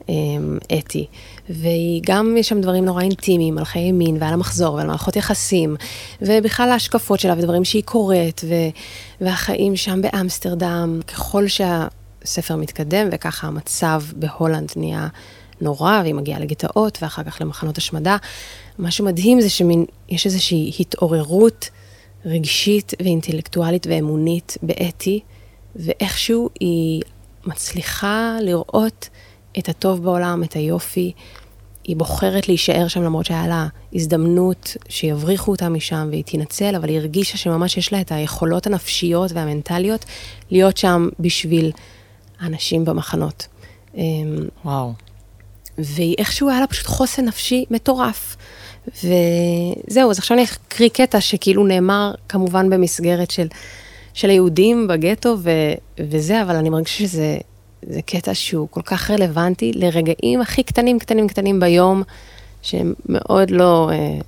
אמ, 0.10 0.58
אתי. 0.78 1.06
והיא 1.50 2.02
גם, 2.06 2.36
יש 2.38 2.50
שם 2.50 2.62
דברים 2.62 2.86
נורא 2.86 3.02
אינטימיים 3.02 3.58
על 3.58 3.66
חיי 3.66 3.92
מין 3.92 4.18
ועל 4.20 4.34
המחזור 4.34 4.74
ועל 4.74 4.88
מערכות 4.88 5.16
יחסים, 5.16 5.76
ובכלל 6.22 6.70
ההשקפות 6.70 7.20
שלה 7.20 7.34
ודברים 7.38 7.64
שהיא 7.64 7.84
קוראת, 7.84 8.42
ו- 8.48 8.70
והחיים 9.22 9.76
שם 9.76 10.02
באמסטרדם. 10.02 11.00
ככל 11.08 11.46
שהספר 11.48 12.56
מתקדם, 12.56 13.08
וככה 13.12 13.48
המצב 13.48 14.04
בהולנד 14.16 14.72
נהיה 14.76 15.08
נורא, 15.62 16.00
והיא 16.02 16.16
מגיעה 16.16 16.40
לגטאות 16.40 16.98
ואחר 17.02 17.24
כך 17.24 17.42
למחנות 17.42 17.78
השמדה, 17.78 18.18
מה 18.78 18.92
שמדהים 18.92 19.42
זה 19.42 19.50
שיש 19.50 20.26
איזושהי 20.26 20.72
התעוררות 20.80 21.70
רגשית 22.28 22.94
ואינטלקטואלית 23.00 23.88
ואמונית 23.90 24.58
באתי, 24.62 25.20
ואיכשהו 25.76 26.50
היא 26.60 27.02
מצליחה 27.46 28.38
לראות 28.42 29.10
את 29.60 29.70
הטוב 29.70 30.04
בעולם, 30.04 30.44
את 30.44 30.54
היופי. 30.54 31.12
היא 31.84 31.96
בוחרת 31.96 32.48
להישאר 32.48 32.88
שם 32.88 33.04
למרות 33.04 33.26
שהיה 33.26 33.48
לה 33.48 33.68
הזדמנות 33.94 34.78
שיבריחו 34.90 35.52
אותה 35.52 35.70
משם 35.70 36.08
והיא 36.12 36.24
תינצל, 36.24 36.76
אבל 36.76 36.90
היא 36.90 36.98
הרגישה 36.98 37.38
שממש 37.38 37.78
יש 37.78 37.94
לה 37.94 38.02
את 38.02 38.12
היכולות 38.12 38.68
הנפשיות 38.68 39.32
והמנטליות 39.32 40.06
להיות 40.52 40.78
שם 40.78 41.10
בשביל 41.20 41.72
האנשים 42.40 42.86
במחנות. 42.86 43.48
אמ, 43.96 44.02
וואו. 44.66 44.94
והיא 45.78 46.16
איכשהו 46.18 46.50
היה 46.50 46.60
לה 46.60 46.68
פשוט 46.68 46.86
חוסן 46.86 47.26
נפשי 47.26 47.66
מטורף. 47.72 48.38
וזהו, 48.88 50.12
אז 50.12 50.20
עכשיו 50.20 50.38
אני 50.38 50.46
אקריא 50.46 50.90
קטע 50.90 51.22
שכאילו 51.22 51.64
נאמר 51.68 52.12
כמובן 52.30 52.70
במסגרת 52.70 53.32
של, 53.32 53.48
של 54.14 54.30
היהודים 54.30 54.88
בגטו 54.88 55.36
ו, 55.40 55.50
וזה, 56.00 56.42
אבל 56.42 56.56
אני 56.56 56.70
מרגישה 56.70 56.98
שזה 56.98 57.38
זה 57.82 58.02
קטע 58.02 58.34
שהוא 58.34 58.68
כל 58.72 58.82
כך 58.82 59.12
רלוונטי 59.12 59.72
לרגעים 59.76 60.42
הכי 60.42 60.64
קטנים, 60.64 61.00
קטנים, 61.00 61.28
קטנים 61.28 61.60
ביום, 61.60 62.04
שהם 62.62 62.94
מאוד 63.10 63.52
לא, 63.52 63.90
אה, 63.92 64.20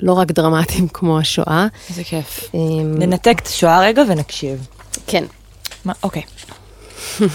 לא 0.00 0.12
רק 0.12 0.32
דרמטיים 0.32 0.88
כמו 0.94 1.18
השואה. 1.18 1.66
איזה 1.90 2.04
כיף. 2.04 2.50
אמ, 2.54 2.94
ננתק 2.98 3.36
את 3.42 3.46
השואה 3.46 3.80
רגע 3.80 4.02
ונקשיב. 4.08 4.66
כן. 5.06 5.24
מה, 5.84 5.92
אוקיי. 6.02 6.22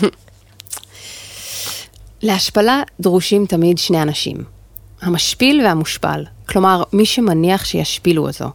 להשפלה 2.22 2.82
דרושים 3.00 3.46
תמיד 3.46 3.78
שני 3.78 4.02
אנשים, 4.02 4.44
המשפיל 5.02 5.62
והמושפל, 5.66 6.24
כלומר, 6.50 6.84
מי 6.94 7.06
שמניח 7.06 7.66
שישפילו 7.66 8.28
אותו. 8.28 8.46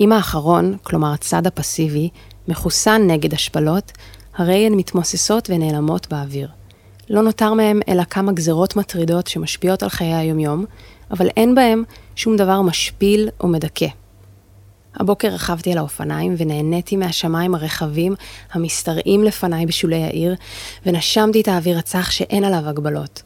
אם 0.00 0.12
האחרון, 0.12 0.76
כלומר 0.82 1.12
הצד 1.12 1.46
הפסיבי, 1.46 2.08
מחוסן 2.48 3.02
נגד 3.06 3.34
השפלות, 3.34 3.92
הרי 4.36 4.66
הן 4.66 4.74
מתמוססות 4.74 5.50
ונעלמות 5.50 6.08
באוויר. 6.08 6.48
לא 7.10 7.22
נותר 7.22 7.54
מהם 7.54 7.80
אלא 7.88 8.04
כמה 8.04 8.32
גזרות 8.32 8.76
מטרידות 8.76 9.26
שמשפיעות 9.26 9.82
על 9.82 9.88
חיי 9.88 10.14
היומיום, 10.14 10.64
אבל 11.10 11.28
אין 11.36 11.54
בהם 11.54 11.84
שום 12.16 12.36
דבר 12.36 12.62
משפיל 12.62 13.28
או 13.40 13.48
מדכא. 13.48 13.86
הבוקר 14.94 15.28
רכבתי 15.28 15.72
על 15.72 15.78
האופניים 15.78 16.34
ונהניתי 16.38 16.96
מהשמיים 16.96 17.54
הרחבים 17.54 18.14
המשתרעים 18.52 19.24
לפניי 19.24 19.66
בשולי 19.66 20.02
העיר, 20.02 20.34
ונשמתי 20.86 21.40
את 21.40 21.48
האוויר 21.48 21.78
הצח 21.78 22.10
שאין 22.10 22.44
עליו 22.44 22.68
הגבלות. 22.68 23.22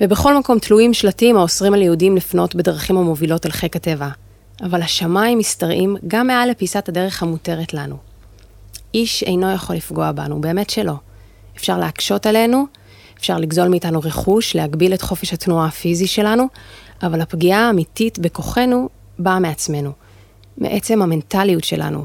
ובכל 0.00 0.38
מקום 0.38 0.58
תלויים 0.58 0.94
שלטים 0.94 1.36
האוסרים 1.36 1.74
על 1.74 1.82
יהודים 1.82 2.16
לפנות 2.16 2.54
בדרכים 2.54 2.96
המובילות 2.96 3.46
אל 3.46 3.50
חיק 3.50 3.76
הטבע. 3.76 4.08
אבל 4.62 4.82
השמיים 4.82 5.38
משתרעים 5.38 5.96
גם 6.08 6.26
מעל 6.26 6.50
לפיסת 6.50 6.88
הדרך 6.88 7.22
המותרת 7.22 7.74
לנו. 7.74 7.96
איש 8.94 9.22
אינו 9.22 9.52
יכול 9.52 9.76
לפגוע 9.76 10.12
בנו, 10.12 10.40
באמת 10.40 10.70
שלא. 10.70 10.94
אפשר 11.56 11.78
להקשות 11.78 12.26
עלינו, 12.26 12.66
אפשר 13.18 13.38
לגזול 13.38 13.68
מאיתנו 13.68 14.00
רכוש, 14.00 14.56
להגביל 14.56 14.94
את 14.94 15.02
חופש 15.02 15.32
התנועה 15.32 15.66
הפיזי 15.66 16.06
שלנו, 16.06 16.46
אבל 17.02 17.20
הפגיעה 17.20 17.66
האמיתית 17.66 18.18
בכוחנו 18.18 18.88
באה 19.18 19.38
מעצמנו, 19.38 19.92
מעצם 20.58 21.02
המנטליות 21.02 21.64
שלנו. 21.64 22.04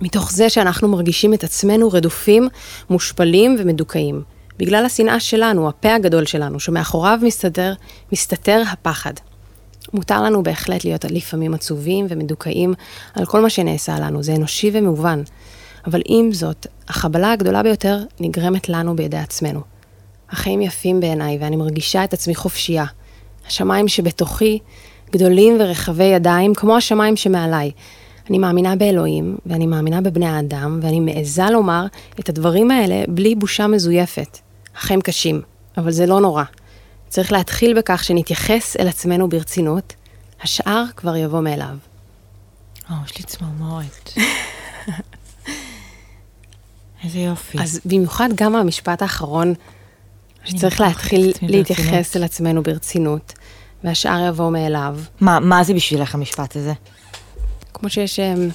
מתוך 0.00 0.32
זה 0.32 0.50
שאנחנו 0.50 0.88
מרגישים 0.88 1.34
את 1.34 1.44
עצמנו 1.44 1.88
רדופים, 1.92 2.48
מושפלים 2.90 3.56
ומדוכאים. 3.58 4.22
בגלל 4.58 4.84
השנאה 4.84 5.20
שלנו, 5.20 5.68
הפה 5.68 5.94
הגדול 5.94 6.26
שלנו, 6.26 6.60
שמאחוריו 6.60 7.18
מסתתר, 7.22 7.72
מסתתר 8.12 8.62
הפחד. 8.72 9.12
מותר 9.92 10.22
לנו 10.22 10.42
בהחלט 10.42 10.84
להיות 10.84 11.04
לפעמים 11.04 11.54
עצובים 11.54 12.06
ומדוכאים 12.08 12.74
על 13.14 13.26
כל 13.26 13.40
מה 13.40 13.50
שנעשה 13.50 14.00
לנו, 14.00 14.22
זה 14.22 14.34
אנושי 14.34 14.70
ומובן. 14.72 15.22
אבל 15.86 16.02
עם 16.04 16.32
זאת, 16.32 16.66
החבלה 16.88 17.32
הגדולה 17.32 17.62
ביותר 17.62 17.98
נגרמת 18.20 18.68
לנו 18.68 18.96
בידי 18.96 19.16
עצמנו. 19.16 19.60
החיים 20.30 20.62
יפים 20.62 21.00
בעיניי 21.00 21.38
ואני 21.40 21.56
מרגישה 21.56 22.04
את 22.04 22.12
עצמי 22.12 22.34
חופשייה. 22.34 22.84
השמיים 23.46 23.88
שבתוכי 23.88 24.58
גדולים 25.12 25.56
ורחבי 25.60 26.04
ידיים 26.04 26.54
כמו 26.54 26.76
השמיים 26.76 27.16
שמעליי. 27.16 27.70
אני 28.30 28.38
מאמינה 28.38 28.76
באלוהים, 28.76 29.36
ואני 29.46 29.66
מאמינה 29.66 30.00
בבני 30.00 30.26
האדם, 30.26 30.78
ואני 30.82 31.00
מעיזה 31.00 31.50
לומר 31.50 31.86
את 32.20 32.28
הדברים 32.28 32.70
האלה 32.70 33.04
בלי 33.08 33.34
בושה 33.34 33.66
מזויפת. 33.66 34.38
החיים 34.76 35.00
קשים, 35.00 35.42
אבל 35.76 35.90
זה 35.90 36.06
לא 36.06 36.20
נורא. 36.20 36.44
צריך 37.08 37.32
להתחיל 37.32 37.78
בכך 37.78 38.04
שנתייחס 38.04 38.76
אל 38.76 38.88
עצמנו 38.88 39.28
ברצינות, 39.28 39.94
השאר 40.42 40.84
כבר 40.96 41.16
יבוא 41.16 41.40
מאליו. 41.40 41.76
או, 42.90 42.94
יש 43.04 43.18
לי 43.18 43.24
צמרמורת. 43.24 44.12
איזה 47.04 47.18
יופי. 47.18 47.58
אז 47.60 47.80
במיוחד 47.84 48.28
גם 48.34 48.56
המשפט 48.56 49.02
האחרון, 49.02 49.54
שצריך 50.44 50.80
להתחיל 50.80 51.32
להתייחס 51.42 51.84
ברצינות. 51.84 52.16
אל 52.16 52.24
עצמנו 52.24 52.62
ברצינות, 52.62 53.32
והשאר 53.84 54.28
יבוא 54.28 54.50
מאליו. 54.50 54.98
מה, 55.20 55.40
מה 55.40 55.64
זה 55.64 55.74
בשבילך 55.74 56.14
המשפט 56.14 56.56
הזה? 56.56 56.72
כמו 57.74 57.90
שיש, 57.90 58.20
אמ, 58.20 58.48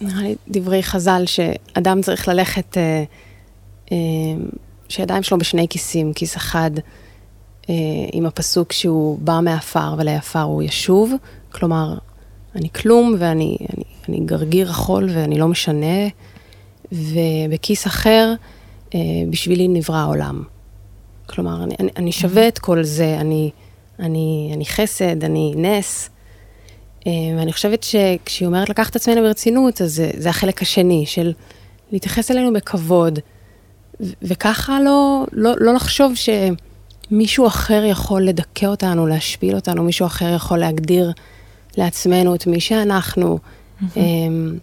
נראה 0.00 0.22
לי, 0.22 0.34
דברי 0.48 0.82
חז"ל, 0.82 1.22
שאדם 1.26 2.02
צריך 2.02 2.28
ללכת, 2.28 2.78
אה, 2.78 3.04
אה, 3.92 3.96
שידיים 4.90 5.22
שלו 5.22 5.38
בשני 5.38 5.66
כיסים, 5.68 6.12
כיס 6.12 6.36
אחד 6.36 6.70
אה, 7.70 7.74
עם 8.12 8.26
הפסוק 8.26 8.72
שהוא 8.72 9.18
בא 9.18 9.40
מעפר 9.42 9.94
ולעפר 9.98 10.40
הוא 10.40 10.62
ישוב, 10.62 11.12
כלומר, 11.52 11.98
אני 12.56 12.70
כלום 12.70 13.14
ואני 13.18 13.56
אני, 13.76 13.84
אני 14.08 14.20
גרגיר 14.26 14.70
החול 14.70 15.08
ואני 15.14 15.38
לא 15.38 15.48
משנה, 15.48 16.08
ובכיס 16.92 17.86
אחר, 17.86 18.34
אה, 18.94 19.00
בשבילי 19.30 19.68
נברא 19.68 19.96
העולם. 19.96 20.42
כלומר, 21.26 21.64
אני, 21.64 21.74
אני, 21.80 21.90
אני 21.96 22.12
שווה 22.12 22.48
את 22.48 22.58
כל 22.58 22.82
זה, 22.82 23.16
אני, 23.20 23.50
אני, 23.98 24.50
אני 24.54 24.66
חסד, 24.66 25.24
אני 25.24 25.54
נס. 25.56 26.10
אה, 27.06 27.12
ואני 27.38 27.52
חושבת 27.52 27.82
שכשהיא 27.82 28.46
אומרת 28.46 28.68
לקחת 28.68 28.90
את 28.90 28.96
עצמנו 28.96 29.22
ברצינות, 29.22 29.82
אז 29.82 29.94
זה, 29.94 30.10
זה 30.16 30.28
החלק 30.28 30.62
השני 30.62 31.06
של 31.06 31.32
להתייחס 31.92 32.30
אלינו 32.30 32.52
בכבוד, 32.52 33.18
וככה 34.22 34.80
לא, 34.80 35.24
לא, 35.32 35.54
לא 35.60 35.74
לחשוב 35.74 36.12
שמישהו 36.14 37.46
אחר 37.46 37.82
יכול 37.84 38.22
לדכא 38.22 38.66
אותנו, 38.66 39.06
להשפיל 39.06 39.54
אותנו, 39.54 39.82
מישהו 39.82 40.06
אחר 40.06 40.34
יכול 40.36 40.58
להגדיר 40.58 41.12
לעצמנו 41.76 42.34
את 42.34 42.46
מי 42.46 42.60
שאנחנו. 42.60 43.38
אמ, 43.96 44.58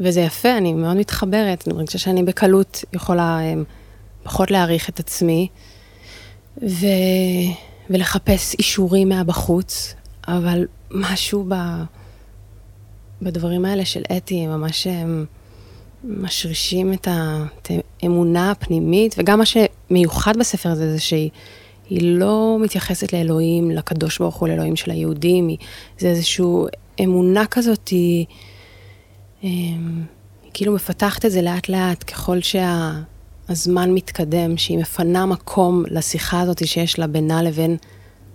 וזה 0.00 0.20
יפה, 0.20 0.56
אני 0.56 0.72
מאוד 0.72 0.96
מתחברת, 0.96 1.68
אני 1.68 1.74
מרגישה 1.74 1.98
שאני 1.98 2.22
בקלות 2.22 2.84
יכולה 2.92 3.40
אמ, 3.40 3.64
פחות 4.22 4.50
להעריך 4.50 4.88
את 4.88 5.00
עצמי, 5.00 5.48
ו... 6.62 6.86
ולחפש 7.90 8.54
אישורים 8.54 9.08
מהבחוץ, 9.08 9.94
אבל 10.28 10.66
משהו 10.90 11.44
ב... 11.48 11.54
בדברים 13.22 13.64
האלה 13.64 13.84
של 13.84 14.02
אתי, 14.16 14.40
הם 14.44 14.50
ממש 14.50 14.86
הם 14.86 15.26
משרישים 16.06 16.92
את 16.92 17.08
האמונה 18.02 18.50
הפנימית, 18.50 19.14
וגם 19.18 19.38
מה 19.38 19.44
שמיוחד 19.46 20.36
בספר 20.36 20.68
הזה 20.68 20.92
זה 20.92 21.00
שהיא 21.00 21.30
היא 21.90 22.18
לא 22.18 22.56
מתייחסת 22.60 23.12
לאלוהים, 23.12 23.70
לקדוש 23.70 24.18
ברוך 24.18 24.36
הוא, 24.36 24.48
לאלוהים 24.48 24.76
של 24.76 24.90
היהודים, 24.90 25.48
היא, 25.48 25.58
זה 25.98 26.08
איזושהי 26.08 26.44
אמונה 27.04 27.46
כזאת, 27.46 27.88
היא, 27.88 28.26
אמ, 29.44 30.02
היא 30.44 30.50
כאילו 30.54 30.72
מפתחת 30.74 31.24
את 31.24 31.30
זה 31.30 31.42
לאט 31.42 31.68
לאט, 31.68 32.02
ככל 32.10 32.38
שהזמן 32.40 33.90
מתקדם, 33.94 34.56
שהיא 34.56 34.78
מפנה 34.78 35.26
מקום 35.26 35.84
לשיחה 35.90 36.40
הזאת 36.40 36.66
שיש 36.66 36.98
לה 36.98 37.06
בינה 37.06 37.42
לבין 37.42 37.76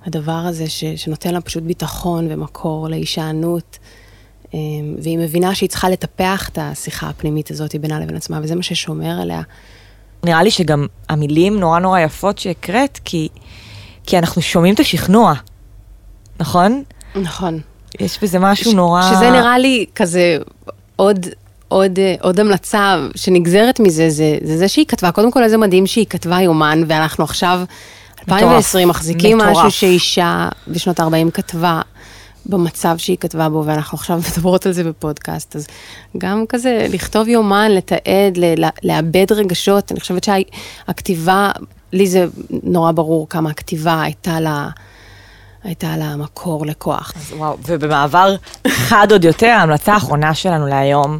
הדבר 0.05 0.31
הזה, 0.31 0.69
ש, 0.69 0.83
שנותן 0.85 1.33
לה 1.33 1.41
פשוט 1.41 1.63
ביטחון 1.63 2.27
ומקור 2.29 2.89
להישענות. 2.89 3.79
אמ, 4.53 4.59
והיא 5.01 5.17
מבינה 5.17 5.55
שהיא 5.55 5.69
צריכה 5.69 5.89
לטפח 5.89 6.49
את 6.49 6.57
השיחה 6.61 7.09
הפנימית 7.09 7.51
הזאת 7.51 7.75
בינה 7.75 7.99
לבין 7.99 8.15
עצמה, 8.15 8.39
וזה 8.43 8.55
מה 8.55 8.63
ששומר 8.63 9.21
עליה. 9.21 9.41
נראה 10.23 10.43
לי 10.43 10.51
שגם 10.51 10.87
המילים 11.09 11.59
נורא 11.59 11.79
נורא 11.79 11.99
יפות 11.99 12.37
שהקראת, 12.37 12.99
כי, 13.05 13.29
כי 14.05 14.17
אנחנו 14.17 14.41
שומעים 14.41 14.73
את 14.73 14.79
השכנוע, 14.79 15.33
נכון? 16.39 16.83
נכון. 17.15 17.59
יש 17.99 18.19
בזה 18.23 18.39
משהו 18.39 18.73
נורא... 18.73 19.11
שזה 19.15 19.31
נראה 19.31 19.57
לי 19.57 19.85
כזה 19.95 20.37
עוד, 20.95 21.25
עוד, 21.67 21.99
עוד 22.21 22.39
המלצה 22.39 23.07
שנגזרת 23.15 23.79
מזה, 23.79 24.09
זה, 24.09 24.37
זה 24.43 24.57
זה 24.57 24.67
שהיא 24.67 24.85
כתבה, 24.87 25.11
קודם 25.11 25.31
כל 25.31 25.43
איזה 25.43 25.57
מדהים 25.57 25.87
שהיא 25.87 26.05
כתבה 26.09 26.41
יומן, 26.41 26.83
ואנחנו 26.87 27.23
עכשיו, 27.23 27.61
2020, 28.29 28.87
מחזיקים 28.87 29.37
מטורף. 29.37 29.57
משהו 29.57 29.71
שאישה 29.71 30.49
בשנות 30.67 30.99
ה-40 30.99 31.31
כתבה. 31.33 31.81
במצב 32.45 32.97
שהיא 32.97 33.17
כתבה 33.17 33.49
בו, 33.49 33.63
ואנחנו 33.65 33.95
עכשיו 33.95 34.21
מדברות 34.31 34.65
על 34.65 34.71
זה 34.71 34.83
בפודקאסט, 34.83 35.55
אז 35.55 35.67
גם 36.17 36.45
כזה 36.49 36.87
לכתוב 36.89 37.27
יומן, 37.27 37.71
לתעד, 37.71 38.37
ל- 38.37 38.65
לאבד 38.83 39.31
רגשות, 39.31 39.91
אני 39.91 39.99
חושבת 39.99 40.23
שהכתיבה, 40.23 41.51
לי 41.93 42.07
זה 42.07 42.25
נורא 42.63 42.91
ברור 42.91 43.29
כמה 43.29 43.49
הכתיבה 43.49 44.01
הייתה 44.01 44.39
לה, 44.39 44.69
הייתה 45.63 45.97
לה 45.97 46.15
מקור 46.15 46.65
לכוח. 46.65 47.13
אז 47.15 47.33
וואו, 47.37 47.57
ובמעבר 47.67 48.35
חד 48.67 49.07
עוד 49.11 49.23
יותר, 49.25 49.47
ההמלצה 49.47 49.93
האחרונה 49.93 50.33
שלנו 50.33 50.67
להיום, 50.67 51.19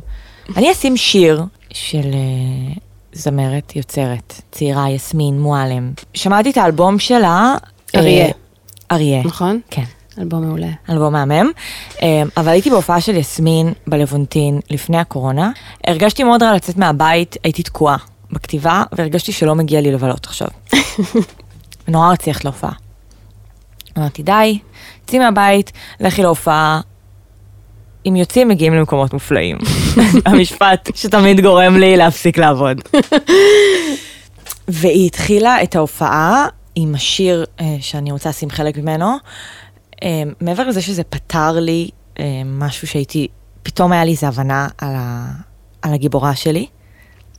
אני 0.58 0.72
אשים 0.72 0.98
שיר 0.98 1.44
של 1.74 1.98
אה, 2.14 2.74
זמרת 3.14 3.76
יוצרת, 3.76 4.42
צעירה, 4.52 4.90
יסמין 4.90 5.40
מועלם. 5.42 5.92
שמעתי 6.14 6.50
את 6.52 6.58
האלבום 6.58 7.00
שלה. 7.00 7.56
אה, 7.96 8.00
אריה. 8.00 8.28
אריה. 8.92 9.24
נכון? 9.24 9.60
כן. 9.70 9.84
אלבום 10.20 10.48
מעולה. 10.48 10.70
אלבום 10.90 11.14
מהמם, 11.14 11.52
אה, 12.02 12.24
אבל 12.38 12.48
הייתי 12.50 12.70
בהופעה 12.70 13.02
של 13.02 13.16
יסמין 13.16 13.74
בלוונטין 13.88 14.60
לפני 14.70 14.98
הקורונה. 14.98 15.52
הרגשתי 15.88 16.24
מאוד 16.24 16.44
רע 16.44 16.56
לצאת 16.56 16.78
מהבית, 16.78 17.38
הייתי 17.44 17.64
תקועה 17.64 17.98
בכתיבה, 18.32 18.84
והרגשתי 18.92 19.32
שלא 19.32 19.56
מגיע 19.56 19.82
לי 19.82 19.92
לבלות 19.92 20.26
עכשיו. 20.26 20.48
נורא 21.88 22.12
רציתי 22.12 22.30
ללכת 22.30 22.46
להופעה. 22.46 22.72
אמרתי, 23.98 24.24
די, 24.24 24.60
צאי 25.08 25.20
מהבית, 25.20 25.72
לכי 26.00 26.22
להופעה. 26.22 26.82
אם 28.06 28.16
יוצאים, 28.16 28.48
מגיעים 28.48 28.74
למקומות 28.74 29.14
מופלאים. 29.14 29.58
המשפט 30.26 30.90
שתמיד 30.96 31.42
גורם 31.42 31.78
לי 31.78 31.98
להפסיק 31.98 32.38
לעבוד. 32.38 32.82
והיא 34.68 35.06
התחילה 35.06 35.64
את 35.64 35.76
ההופעה 35.76 36.48
עם 36.76 36.96
השיר 36.96 37.46
אה, 37.60 37.66
שאני 37.80 38.12
רוצה 38.12 38.30
לשים 38.30 38.50
חלק 38.50 38.78
ממנו, 38.78 39.16
מעבר 40.42 40.68
לזה 40.68 40.82
שזה 40.82 41.04
פתר 41.04 41.52
לי 41.52 41.90
אה, 42.20 42.42
משהו 42.46 42.88
שהייתי, 42.88 43.28
פתאום 43.64 43.92
היה 43.92 44.06
לי 44.06 44.12
איזו 44.12 44.28
הבנה 44.28 44.68
על, 44.78 44.96
ה, 44.96 45.32
על 45.82 45.94
הגיבורה 45.94 46.36
שלי, 46.36 46.68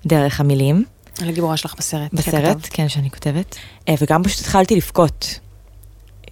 דרך 0.07 0.41
המילים. 0.41 0.85
על 1.23 1.29
הגיבורה 1.29 1.57
שלך 1.57 1.75
בסרט. 1.79 2.13
בסרט. 2.13 2.57
כן, 2.71 2.89
שאני 2.89 3.11
כותבת. 3.11 3.57
אה, 3.89 3.95
וגם 4.01 4.23
פשוט 4.23 4.41
התחלתי 4.41 4.77
לבכות. 4.77 5.41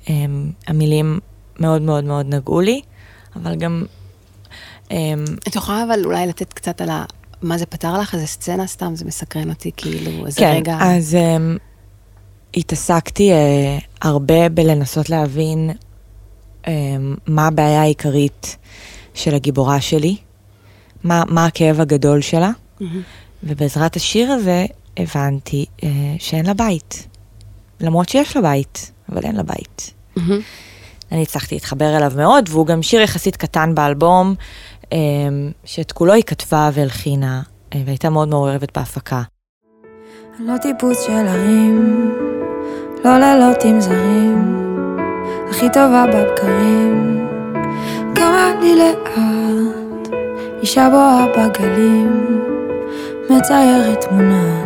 אה, 0.08 0.14
המילים 0.66 1.18
מאוד 1.60 1.82
מאוד 1.82 2.04
מאוד 2.04 2.34
נגעו 2.34 2.60
לי, 2.60 2.80
אבל 3.36 3.54
גם... 3.54 3.84
את 5.48 5.56
יכולה 5.56 5.84
אבל 5.84 6.04
אולי 6.04 6.26
לתת 6.26 6.52
קצת 6.52 6.80
על 6.80 6.90
ה... 6.90 7.04
מה 7.42 7.58
זה 7.58 7.66
פתר 7.66 7.98
לך? 7.98 8.14
איזה 8.14 8.26
סצנה 8.26 8.66
סתם? 8.66 8.96
זה 8.96 9.04
מסקרן 9.04 9.50
אותי, 9.50 9.70
כאילו, 9.76 10.26
איזה 10.26 10.40
כן, 10.40 10.52
רגע... 10.56 10.78
אז 10.80 11.16
um, 11.16 11.58
התעסקתי 12.56 13.30
uh, 13.32 13.84
הרבה 14.02 14.48
בלנסות 14.48 15.10
להבין 15.10 15.70
מה 17.26 17.46
הבעיה 17.46 17.80
העיקרית 17.80 18.56
של 19.14 19.34
הגיבורה 19.34 19.80
שלי, 19.80 20.16
מה, 21.04 21.22
מה 21.28 21.46
הכאב 21.46 21.80
הגדול 21.80 22.20
שלה, 22.20 22.50
מהמם. 22.80 23.02
ובעזרת 23.42 23.96
השיר 23.96 24.30
הזה 24.30 24.66
הבנתי 24.96 25.66
uh, 25.80 25.84
שאין 26.18 26.46
לה 26.46 26.54
בית. 26.54 27.06
למרות 27.80 28.08
שיש 28.08 28.36
לה 28.36 28.42
בית, 28.42 28.92
אבל 29.12 29.20
אין 29.24 29.36
לה 29.36 29.42
בית. 29.42 29.92
מהמם. 30.16 30.40
אני 31.12 31.22
הצלחתי 31.22 31.54
להתחבר 31.54 31.96
אליו 31.96 32.12
מאוד, 32.16 32.48
והוא 32.48 32.66
גם 32.66 32.82
שיר 32.82 33.00
יחסית 33.00 33.36
קטן 33.36 33.74
באלבום, 33.74 34.34
um, 34.84 34.86
שאת 35.64 35.92
כולו 35.92 36.12
היא 36.12 36.22
כתבה 36.22 36.70
והלחינה, 36.74 37.42
uh, 37.70 37.76
והייתה 37.86 38.10
מאוד 38.10 38.28
מעורבת 38.28 38.78
בהפקה. 38.78 39.22
לא 40.38 40.56
טיפוס 40.62 41.06
של 41.06 41.26
הרים, 41.26 42.10
לא 43.04 43.18
לילות 43.18 43.64
עם 43.64 43.80
זרים, 43.80 44.59
הכי 45.50 45.68
טובה 45.72 46.04
בבקרים. 46.06 47.26
כמה 48.14 48.52
לי 48.60 48.76
לאט, 48.76 50.08
אישה 50.62 50.88
בואה 50.90 51.26
בגלים, 51.36 52.40
מציירת 53.30 54.04
תמונה. 54.04 54.62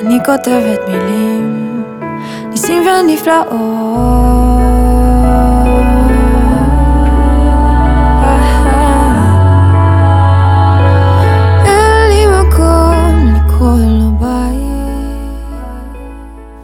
אני 0.00 0.18
כותבת 0.24 0.88
מילים, 0.88 1.82
ניסים 2.50 2.82
ונפלאות. 2.82 4.17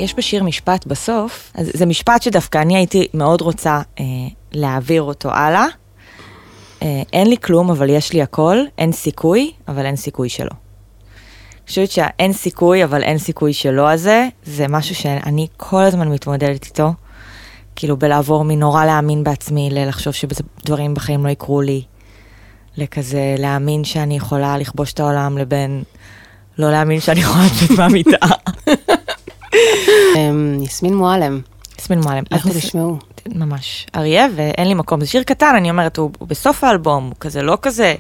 יש 0.05 0.15
בשיר 0.15 0.43
משפט 0.43 0.87
בסוף, 0.87 1.53
אז 1.55 1.71
זה 1.75 1.87
משפט 1.87 2.23
שדווקא 2.23 2.59
אני 2.59 2.77
הייתי 2.77 3.07
מאוד 3.15 3.41
רוצה 3.41 3.81
אה, 4.01 4.05
להעביר 4.53 5.03
אותו 5.03 5.31
הלאה. 5.31 5.67
אה, 6.83 7.03
אין 7.13 7.27
לי 7.27 7.37
כלום, 7.39 7.71
אבל 7.71 7.91
יש 7.91 8.13
לי 8.13 8.23
הכל, 8.23 8.59
אין 8.79 8.93
סיכוי, 8.93 9.53
אבל 9.69 9.87
אין 9.87 9.97
סיכוי 9.97 10.29
שלא. 10.29 10.51
אני 10.51 11.69
חושבת 11.69 11.91
שהאין 11.91 12.33
סיכוי, 12.33 12.85
אבל 12.85 13.03
אין 13.03 13.19
סיכוי 13.19 13.53
שלא 13.53 13.91
הזה, 13.91 14.29
זה 14.45 14.69
משהו 14.69 14.95
שאני 14.95 15.47
כל 15.57 15.83
הזמן 15.83 16.09
מתמודדת 16.09 16.65
איתו. 16.65 16.93
כאילו 17.77 17.97
בלעבור 17.97 18.45
מנורא 18.45 18.85
להאמין 18.85 19.25
בעצמי, 19.25 19.69
ללחשוב 19.73 20.13
שדברים 20.13 20.95
בחיים 20.95 21.27
לא 21.27 21.31
יקרו 21.31 21.61
לי, 21.61 21.83
לכזה 22.77 23.35
להאמין 23.39 23.85
שאני 23.85 24.17
יכולה 24.17 24.59
לכבוש 24.59 24.93
את 24.93 25.01
העולם, 25.01 25.39
לבין 25.39 25.83
לא 26.59 26.71
להאמין 26.71 27.01
שאני 27.01 27.21
יכולה 27.21 27.45
לצאת 27.47 27.79
מהמיטה. 27.79 28.27
אמ, 30.35 30.63
יסמין 30.63 30.97
מועלם, 30.97 31.41
יסמין 31.79 32.01
מועלם. 32.01 32.23
לכו 32.31 32.49
תשמעו. 32.55 32.99
ממש. 33.35 33.87
אריה, 33.97 34.27
ואין 34.37 34.69
לי 34.69 34.75
מקום. 34.75 35.01
זה 35.01 35.07
שיר 35.07 35.23
קטן, 35.23 35.55
אני 35.57 35.71
אומרת, 35.71 35.97
הוא, 35.97 36.11
הוא 36.19 36.29
בסוף 36.29 36.65
האלבום, 36.65 37.05
הוא 37.05 37.15
כזה 37.21 37.43
לא 37.43 37.59
כזה 37.63 37.95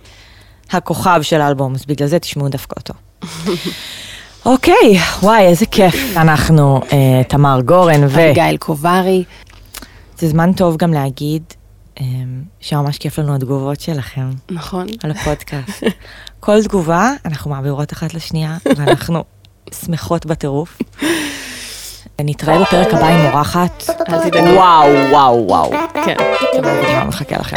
הכוכב 0.70 1.18
של 1.22 1.40
האלבום, 1.40 1.74
אז 1.74 1.84
בגלל 1.86 2.08
זה 2.08 2.18
תשמעו 2.18 2.48
דווקא 2.48 2.74
אותו. 2.78 2.94
אוקיי, 4.46 4.98
וואי, 5.22 5.42
איזה 5.46 5.66
כיף. 5.66 5.94
אנחנו 6.16 6.80
אה, 6.92 7.22
תמר 7.28 7.60
גורן, 7.64 8.04
ו... 8.04 8.06
אביגיל 8.06 8.56
קוברי. 8.56 9.24
זה 10.18 10.28
זמן 10.28 10.52
טוב 10.52 10.76
גם 10.76 10.92
להגיד 10.92 11.42
אה, 12.00 12.04
שממש 12.60 12.98
כיף 12.98 13.18
לנו 13.18 13.34
התגובות 13.34 13.80
שלכם 13.80 14.30
נכון. 14.50 14.86
על 15.02 15.10
הפודקאסט. 15.10 15.84
כל 16.40 16.62
תגובה, 16.62 17.10
אנחנו 17.24 17.50
מעבירות 17.50 17.92
אחת 17.92 18.14
לשנייה, 18.14 18.56
ואנחנו 18.76 19.24
שמחות 19.84 20.26
בטירוף. 20.26 20.78
נתראה 22.20 22.58
בפרק 22.58 22.94
הבא 22.94 23.06
עם 23.06 23.26
אורחת. 23.32 23.84
אל 24.08 24.30
תדאגו. 24.30 24.46
וואו, 24.46 24.88
וואו, 25.10 25.48
וואו. 25.48 25.70
כן. 26.04 26.14
אתם 26.52 26.64
לא 26.64 26.72
מבינים 26.72 26.96
מה 26.96 27.04
מחכה 27.04 27.36
לכם. 27.36 27.56